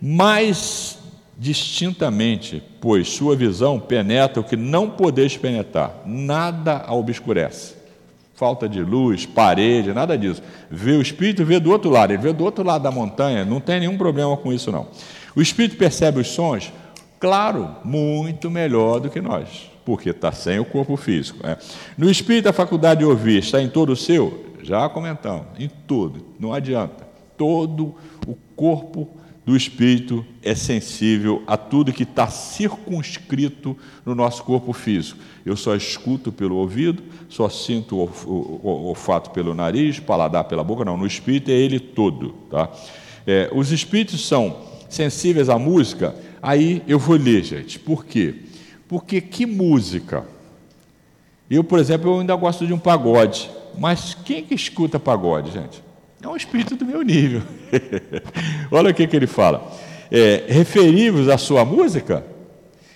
[0.00, 0.98] Mais
[1.38, 7.74] distintamente, pois sua visão penetra o que não podeis penetrar, nada a obscurece.
[8.34, 10.42] Falta de luz, parede, nada disso.
[10.70, 13.60] Vê o espírito, vê do outro lado, ele vê do outro lado da montanha, não
[13.60, 14.88] tem nenhum problema com isso, não.
[15.36, 16.72] O espírito percebe os sons,
[17.20, 21.46] Claro, muito melhor do que nós, porque está sem o corpo físico.
[21.46, 21.58] Né?
[21.98, 24.46] No espírito, a faculdade de ouvir está em todo o seu?
[24.62, 27.09] Já comentamos, em tudo, não adianta.
[27.40, 27.94] Todo
[28.26, 29.08] o corpo
[29.46, 33.74] do espírito é sensível a tudo que está circunscrito
[34.04, 35.18] no nosso corpo físico.
[35.46, 40.62] Eu só escuto pelo ouvido, só sinto o, o, o olfato pelo nariz, paladar pela
[40.62, 40.98] boca, não.
[40.98, 42.34] No espírito é ele todo.
[42.50, 42.70] Tá?
[43.26, 47.78] É, os espíritos são sensíveis à música Aí eu vou ler, gente.
[47.78, 48.34] Por quê?
[48.88, 50.24] Porque que música?
[51.50, 53.50] Eu, por exemplo, eu ainda gosto de um pagode.
[53.78, 55.82] Mas quem que escuta pagode, gente?
[56.22, 57.42] É um espírito do meu nível.
[58.70, 59.72] Olha o que, que ele fala.
[60.10, 62.24] É, Referimos à sua música,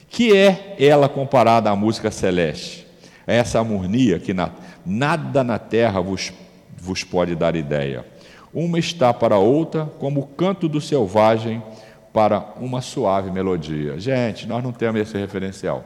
[0.09, 2.87] que é ela comparada à música celeste.
[3.27, 4.51] É essa harmonia que na,
[4.85, 6.33] nada na terra vos,
[6.77, 8.05] vos pode dar ideia.
[8.53, 11.62] Uma está para a outra como o canto do selvagem
[12.12, 13.99] para uma suave melodia.
[13.99, 15.83] Gente, nós não temos esse referencial.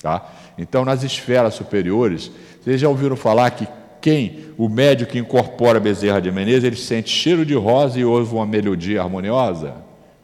[0.00, 0.30] Tá?
[0.56, 2.30] Então, nas esferas superiores,
[2.62, 3.66] vocês já ouviram falar que
[4.00, 8.34] Quem, o médico que incorpora Bezerra de Menezes, ele sente cheiro de rosa e ouve
[8.34, 9.74] uma melodia harmoniosa?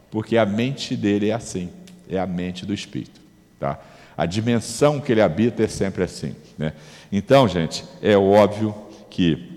[0.09, 1.69] Porque a mente dele é assim,
[2.09, 3.19] é a mente do espírito.
[3.59, 3.79] Tá?
[4.17, 6.35] A dimensão que ele habita é sempre assim.
[6.57, 6.73] Né?
[7.11, 8.73] Então, gente, é óbvio
[9.09, 9.51] que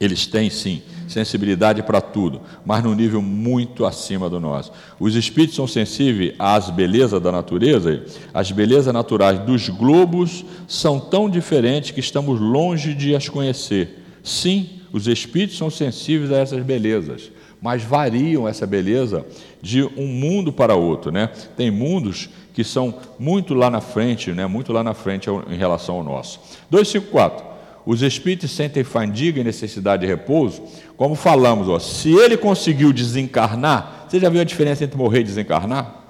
[0.00, 4.72] eles têm sim sensibilidade para tudo, mas num nível muito acima do nosso.
[4.98, 11.28] Os espíritos são sensíveis às belezas da natureza, as belezas naturais dos globos são tão
[11.28, 14.02] diferentes que estamos longe de as conhecer.
[14.22, 17.30] Sim, os espíritos são sensíveis a essas belezas,
[17.60, 19.24] mas variam essa beleza
[19.60, 21.30] de um mundo para outro, né?
[21.56, 24.46] Tem mundos que são muito lá na frente, né?
[24.46, 26.40] Muito lá na frente em relação ao nosso.
[26.70, 27.53] 254
[27.86, 30.62] os espíritos sentem fadiga e necessidade de repouso,
[30.96, 35.24] como falamos, ó, se ele conseguiu desencarnar, você já viu a diferença entre morrer e
[35.24, 36.02] desencarnar?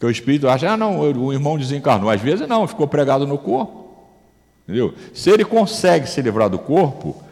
[0.00, 2.10] Que o espírito acha, ah, não, o irmão desencarnou.
[2.10, 3.82] Às vezes não, ficou pregado no corpo.
[4.64, 4.94] Entendeu?
[5.14, 7.22] Se ele consegue se livrar do corpo,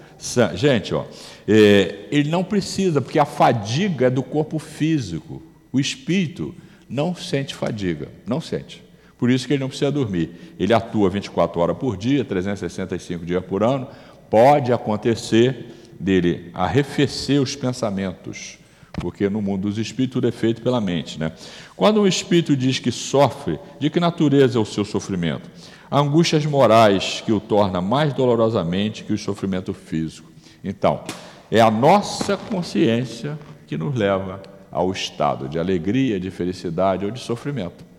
[0.54, 1.04] gente, ó,
[1.48, 5.42] é, ele não precisa, porque a fadiga é do corpo físico.
[5.72, 6.54] O espírito
[6.88, 8.82] não sente fadiga, não sente.
[9.20, 10.54] Por isso que ele não precisa dormir.
[10.58, 13.86] Ele atua 24 horas por dia, 365 dias por ano.
[14.30, 15.66] Pode acontecer
[16.00, 18.58] dele arrefecer os pensamentos,
[18.94, 21.20] porque no mundo dos espíritos tudo é feito pela mente.
[21.20, 21.32] Né?
[21.76, 25.50] Quando um espírito diz que sofre, de que natureza é o seu sofrimento?
[25.92, 30.30] Angústias morais que o torna mais dolorosamente que o sofrimento físico.
[30.64, 31.04] Então,
[31.50, 34.40] é a nossa consciência que nos leva
[34.72, 37.89] ao estado de alegria, de felicidade ou de sofrimento.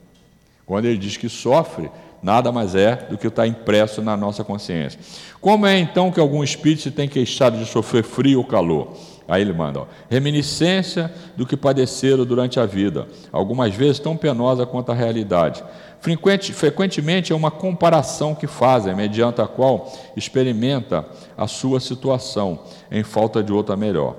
[0.72, 1.92] Quando ele diz que sofre,
[2.24, 4.98] nada mais é do que está impresso na nossa consciência.
[5.42, 8.94] Como é então que algum espírito se tem queixado de sofrer frio ou calor?
[9.28, 14.66] Aí ele manda, ó, reminiscência do que padeceram durante a vida, algumas vezes tão penosa
[14.66, 15.62] quanto a realidade.
[16.00, 21.06] Frequente, frequentemente é uma comparação que fazem, mediante a qual experimenta
[21.38, 22.60] a sua situação,
[22.90, 24.16] em falta de outra melhor.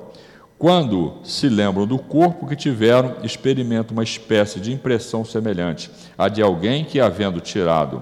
[0.62, 6.40] Quando se lembram do corpo que tiveram, experimentam uma espécie de impressão semelhante à de
[6.40, 8.00] alguém que, havendo tirado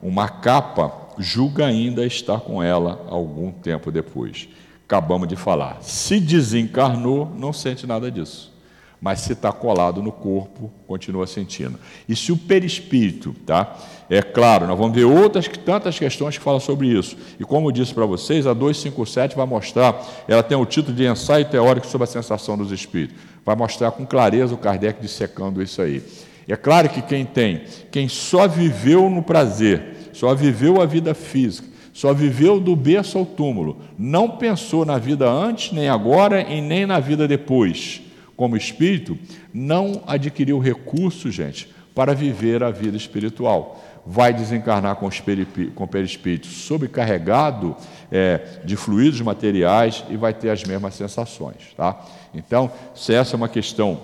[0.00, 4.48] uma capa, julga ainda estar com ela algum tempo depois.
[4.84, 5.78] Acabamos de falar.
[5.80, 8.54] Se desencarnou, não sente nada disso
[9.00, 11.78] mas se está colado no corpo, continua sentindo.
[12.08, 13.76] E se o perispírito, tá?
[14.08, 17.16] É claro, nós vamos ver outras tantas questões que falam sobre isso.
[17.40, 21.04] E como eu disse para vocês, a 257 vai mostrar, ela tem o título de
[21.04, 23.16] ensaio teórico sobre a sensação dos espíritos.
[23.44, 26.02] Vai mostrar com clareza o Kardec dissecando isso aí.
[26.46, 31.68] É claro que quem tem, quem só viveu no prazer, só viveu a vida física,
[31.92, 36.86] só viveu do berço ao túmulo, não pensou na vida antes, nem agora e nem
[36.86, 38.02] na vida depois
[38.36, 39.18] como espírito,
[39.52, 43.82] não adquiriu recurso, gente, para viver a vida espiritual.
[44.06, 47.76] Vai desencarnar com o perispírito sobrecarregado
[48.10, 51.74] é, de fluidos materiais e vai ter as mesmas sensações.
[51.76, 52.00] Tá?
[52.32, 54.00] Então, se essa é uma questão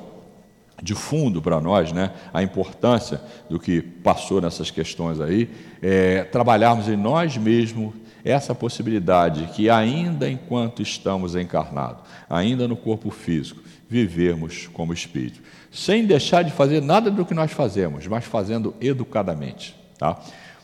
[0.82, 5.48] de fundo para nós, né, a importância do que passou nessas questões aí,
[5.80, 7.94] é, trabalharmos em nós mesmos
[8.24, 15.40] essa possibilidade que ainda enquanto estamos encarnados, ainda no corpo físico, vivermos como espírito,
[15.70, 20.20] sem deixar de fazer nada do que nós fazemos, mas fazendo educadamente, tá?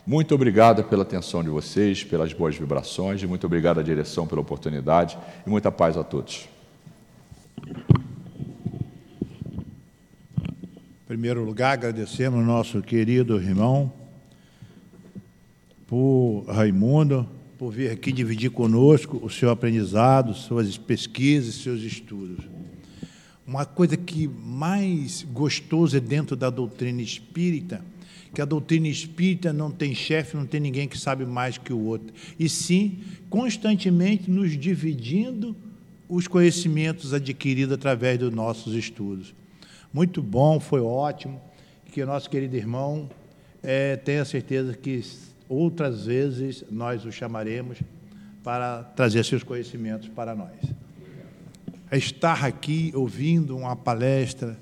[0.07, 5.19] Muito obrigado pela atenção de vocês, pelas boas vibrações, muito obrigado à direção pela oportunidade
[5.47, 6.49] e muita paz a todos.
[10.35, 13.93] Em primeiro lugar, agradecemos nosso querido irmão,
[15.87, 17.27] por Raimundo,
[17.59, 22.45] por vir aqui dividir conosco o seu aprendizado, suas pesquisas, seus estudos
[23.49, 27.83] uma coisa que mais gostoso é dentro da doutrina espírita,
[28.33, 31.79] que a doutrina espírita não tem chefe, não tem ninguém que sabe mais que o
[31.79, 32.99] outro, e sim
[33.29, 35.57] constantemente nos dividindo
[36.09, 39.35] os conhecimentos adquiridos através dos nossos estudos.
[39.93, 41.41] Muito bom, foi ótimo,
[41.93, 43.09] que o nosso querido irmão
[43.63, 45.03] é, tenha certeza que
[45.49, 47.79] outras vezes nós o chamaremos
[48.45, 50.79] para trazer seus conhecimentos para nós
[51.97, 54.59] estar aqui ouvindo uma palestra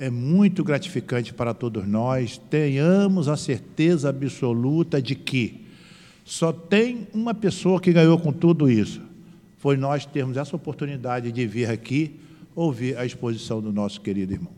[0.00, 2.38] é muito gratificante para todos nós.
[2.50, 5.66] Tenhamos a certeza absoluta de que
[6.24, 9.02] só tem uma pessoa que ganhou com tudo isso.
[9.58, 12.18] Foi nós termos essa oportunidade de vir aqui
[12.56, 14.52] ouvir a exposição do nosso querido irmão.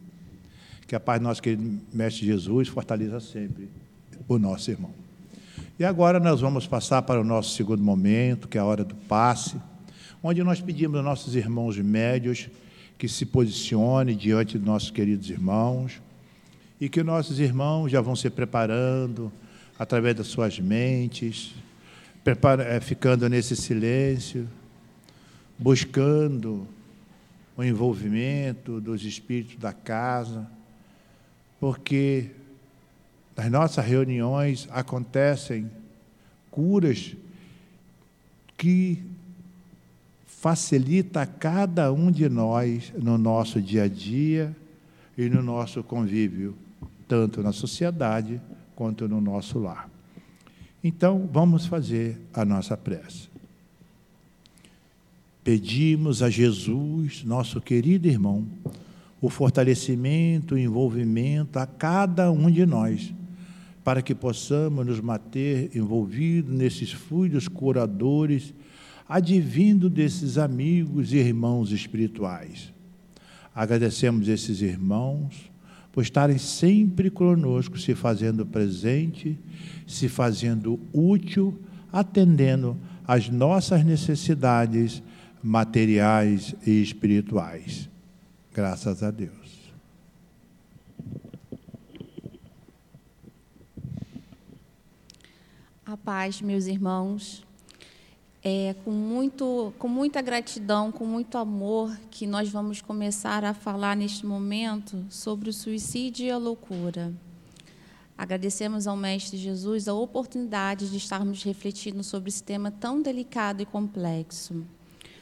[0.87, 3.69] Que a paz do nosso querido Mestre Jesus fortaleça sempre
[4.29, 4.93] o nosso irmão.
[5.79, 8.95] E agora nós vamos passar para o nosso segundo momento, que é a hora do
[8.95, 9.57] passe
[10.23, 12.49] onde nós pedimos aos nossos irmãos médios
[13.03, 16.01] que se posicione diante de nossos queridos irmãos
[16.81, 19.33] e que nossos irmãos já vão se preparando
[19.77, 21.53] através das suas mentes
[22.23, 24.49] prepara, é, ficando nesse silêncio,
[25.59, 26.65] buscando
[27.57, 30.49] o envolvimento dos espíritos da casa,
[31.59, 32.31] porque
[33.37, 35.69] nas nossas reuniões acontecem
[36.53, 37.17] curas
[38.57, 39.03] que
[40.43, 44.53] facilita a cada um de nós no nosso dia a dia
[45.17, 46.57] e no nosso convívio,
[47.07, 48.41] tanto na sociedade
[48.75, 49.89] quanto no nosso lar.
[50.83, 53.29] Então, vamos fazer a nossa prece.
[55.45, 58.45] Pedimos a Jesus, nosso querido irmão,
[59.21, 63.15] o fortalecimento e envolvimento a cada um de nós,
[63.85, 68.53] para que possamos nos manter envolvidos nesses fluidos curadores,
[69.09, 72.73] advindo desses amigos e irmãos espirituais.
[73.55, 75.51] Agradecemos esses irmãos
[75.93, 79.39] por estarem sempre conosco, se fazendo presente,
[79.87, 81.61] se fazendo útil,
[81.93, 82.77] atendendo
[83.07, 85.03] às nossas necessidades
[85.43, 87.91] materiais e espirituais.
[88.55, 89.33] Graças a Deus.
[95.85, 97.45] A paz, meus irmãos.
[98.45, 103.97] É com, muito, com muita gratidão, com muito amor, que nós vamos começar a falar
[103.97, 107.15] neste momento sobre o suicídio e a loucura.
[108.19, 113.65] Agradecemos ao Mestre Jesus a oportunidade de estarmos refletindo sobre esse tema tão delicado e
[113.65, 114.67] complexo.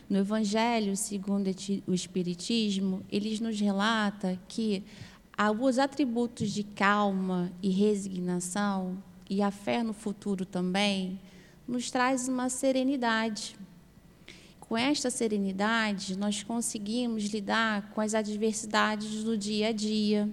[0.08, 1.50] No Evangelho, segundo
[1.86, 4.82] o Espiritismo, eles nos relata que
[5.60, 8.96] os atributos de calma e resignação
[9.28, 11.20] e a fé no futuro também
[11.70, 13.56] nos traz uma serenidade.
[14.58, 20.28] Com esta serenidade, nós conseguimos lidar com as adversidades do dia a dia.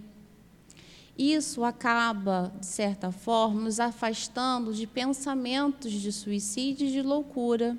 [1.16, 7.78] Isso acaba, de certa forma, nos afastando de pensamentos de suicídio e de loucura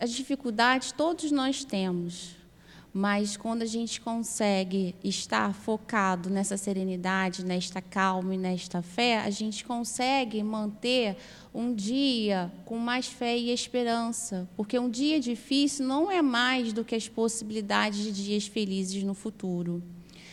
[0.00, 2.36] as dificuldades todos nós temos,
[2.92, 9.30] mas quando a gente consegue estar focado nessa serenidade, nesta calma e nesta fé, a
[9.30, 11.16] gente consegue manter
[11.54, 16.84] um dia com mais fé e esperança, porque um dia difícil não é mais do
[16.84, 19.82] que as possibilidades de dias felizes no futuro.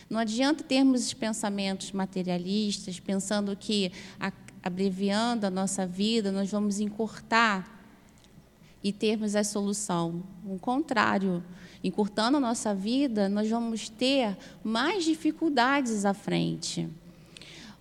[0.10, 3.92] Não adianta termos pensamentos materialistas, pensando que,
[4.62, 7.76] abreviando a nossa vida, nós vamos encurtar
[8.84, 10.24] e termos a solução.
[10.46, 11.44] O contrário,
[11.86, 16.90] encurtando a nossa vida, nós vamos ter mais dificuldades à frente.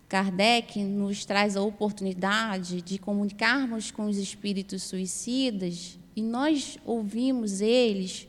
[0.06, 8.28] Kardec nos traz a oportunidade de comunicarmos com os espíritos suicidas e nós ouvimos eles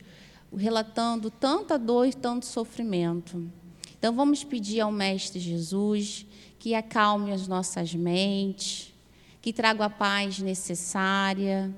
[0.56, 3.46] relatando tanta dor e tanto sofrimento.
[4.00, 6.26] Então vamos pedir ao Mestre Jesus
[6.58, 8.94] que acalme as nossas mentes,
[9.42, 11.70] que traga a paz necessária,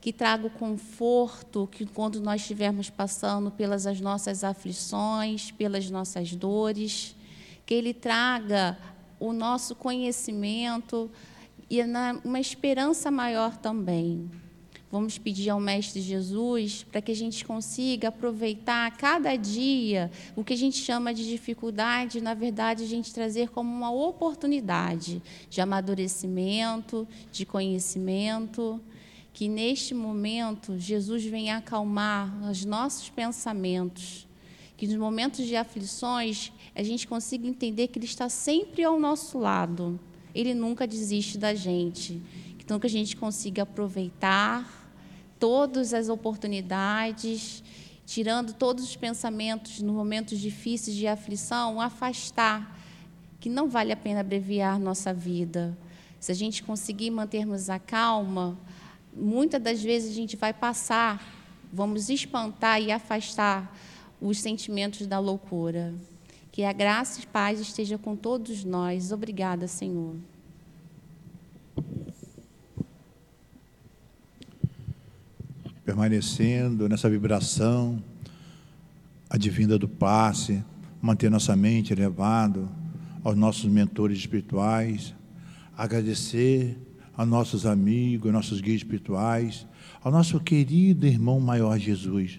[0.00, 6.34] que traga o conforto que quando nós estivermos passando pelas as nossas aflições, pelas nossas
[6.34, 7.16] dores,
[7.66, 8.78] que Ele traga
[9.18, 11.10] o nosso conhecimento
[11.68, 11.80] e
[12.24, 14.30] uma esperança maior também.
[14.90, 20.54] Vamos pedir ao Mestre Jesus para que a gente consiga aproveitar cada dia o que
[20.54, 25.20] a gente chama de dificuldade, na verdade, a gente trazer como uma oportunidade
[25.50, 28.80] de amadurecimento, de conhecimento
[29.32, 34.26] que neste momento Jesus venha acalmar os nossos pensamentos,
[34.76, 39.38] que nos momentos de aflições a gente consiga entender que Ele está sempre ao nosso
[39.38, 39.98] lado,
[40.34, 42.20] Ele nunca desiste da gente.
[42.58, 44.92] Então, que a gente consiga aproveitar
[45.38, 47.62] todas as oportunidades,
[48.04, 52.78] tirando todos os pensamentos nos momentos difíceis de aflição, afastar,
[53.40, 55.76] que não vale a pena abreviar nossa vida.
[56.20, 58.58] Se a gente conseguir mantermos a calma,
[59.18, 61.22] muitas das vezes a gente vai passar,
[61.72, 63.76] vamos espantar e afastar
[64.20, 65.94] os sentimentos da loucura.
[66.50, 69.12] Que a graça e paz esteja com todos nós.
[69.12, 70.16] Obrigada, Senhor.
[75.84, 78.02] Permanecendo nessa vibração
[79.30, 80.64] advinda do passe,
[81.00, 82.68] manter nossa mente elevada
[83.22, 85.14] aos nossos mentores espirituais,
[85.76, 86.76] agradecer
[87.18, 89.66] a nossos amigos, nossos guias espirituais,
[90.00, 92.38] ao nosso querido irmão maior Jesus,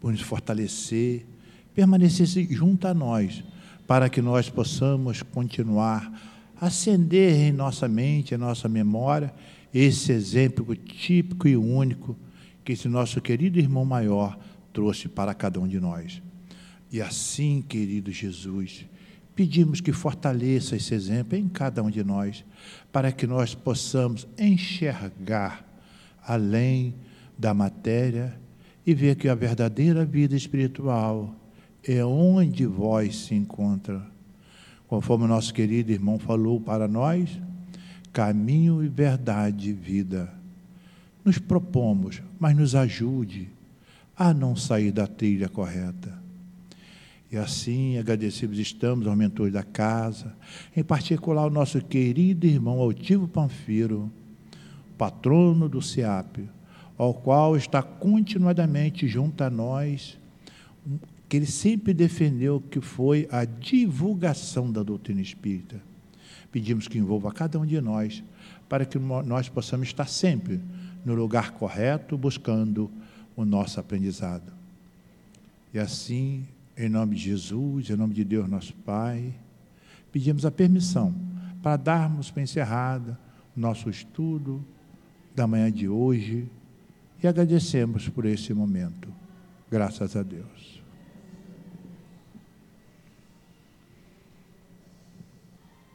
[0.00, 1.24] por nos fortalecer,
[1.72, 3.44] permanecer junto a nós,
[3.86, 6.12] para que nós possamos continuar
[6.60, 9.32] a acender em nossa mente, em nossa memória,
[9.72, 12.16] esse exemplo típico e único
[12.64, 14.36] que esse nosso querido irmão maior
[14.72, 16.20] trouxe para cada um de nós.
[16.90, 18.84] E assim, querido Jesus,
[19.34, 22.44] Pedimos que fortaleça esse exemplo em cada um de nós,
[22.92, 25.64] para que nós possamos enxergar
[26.22, 26.94] além
[27.38, 28.38] da matéria
[28.86, 31.34] e ver que a verdadeira vida espiritual
[31.82, 34.06] é onde vós se encontra.
[34.86, 37.40] Conforme o nosso querido irmão falou para nós,
[38.12, 40.32] caminho e verdade e vida.
[41.24, 43.48] Nos propomos, mas nos ajude
[44.16, 46.19] a não sair da trilha correta.
[47.30, 50.34] E assim, agradecidos estamos ao mentor da casa,
[50.76, 54.10] em particular o nosso querido irmão Altivo Panfiro,
[54.98, 56.48] patrono do SEAP,
[56.98, 60.18] ao qual está continuadamente junto a nós,
[61.28, 65.80] que ele sempre defendeu que foi a divulgação da doutrina espírita.
[66.50, 68.24] Pedimos que envolva cada um de nós,
[68.68, 70.60] para que nós possamos estar sempre
[71.04, 72.90] no lugar correto, buscando
[73.36, 74.52] o nosso aprendizado.
[75.72, 76.44] E assim,
[76.80, 79.34] em nome de Jesus, em nome de Deus, nosso Pai,
[80.10, 81.14] pedimos a permissão
[81.62, 83.18] para darmos para encerrada
[83.54, 84.64] o nosso estudo
[85.36, 86.48] da manhã de hoje
[87.22, 89.12] e agradecemos por esse momento.
[89.70, 90.59] Graças a Deus.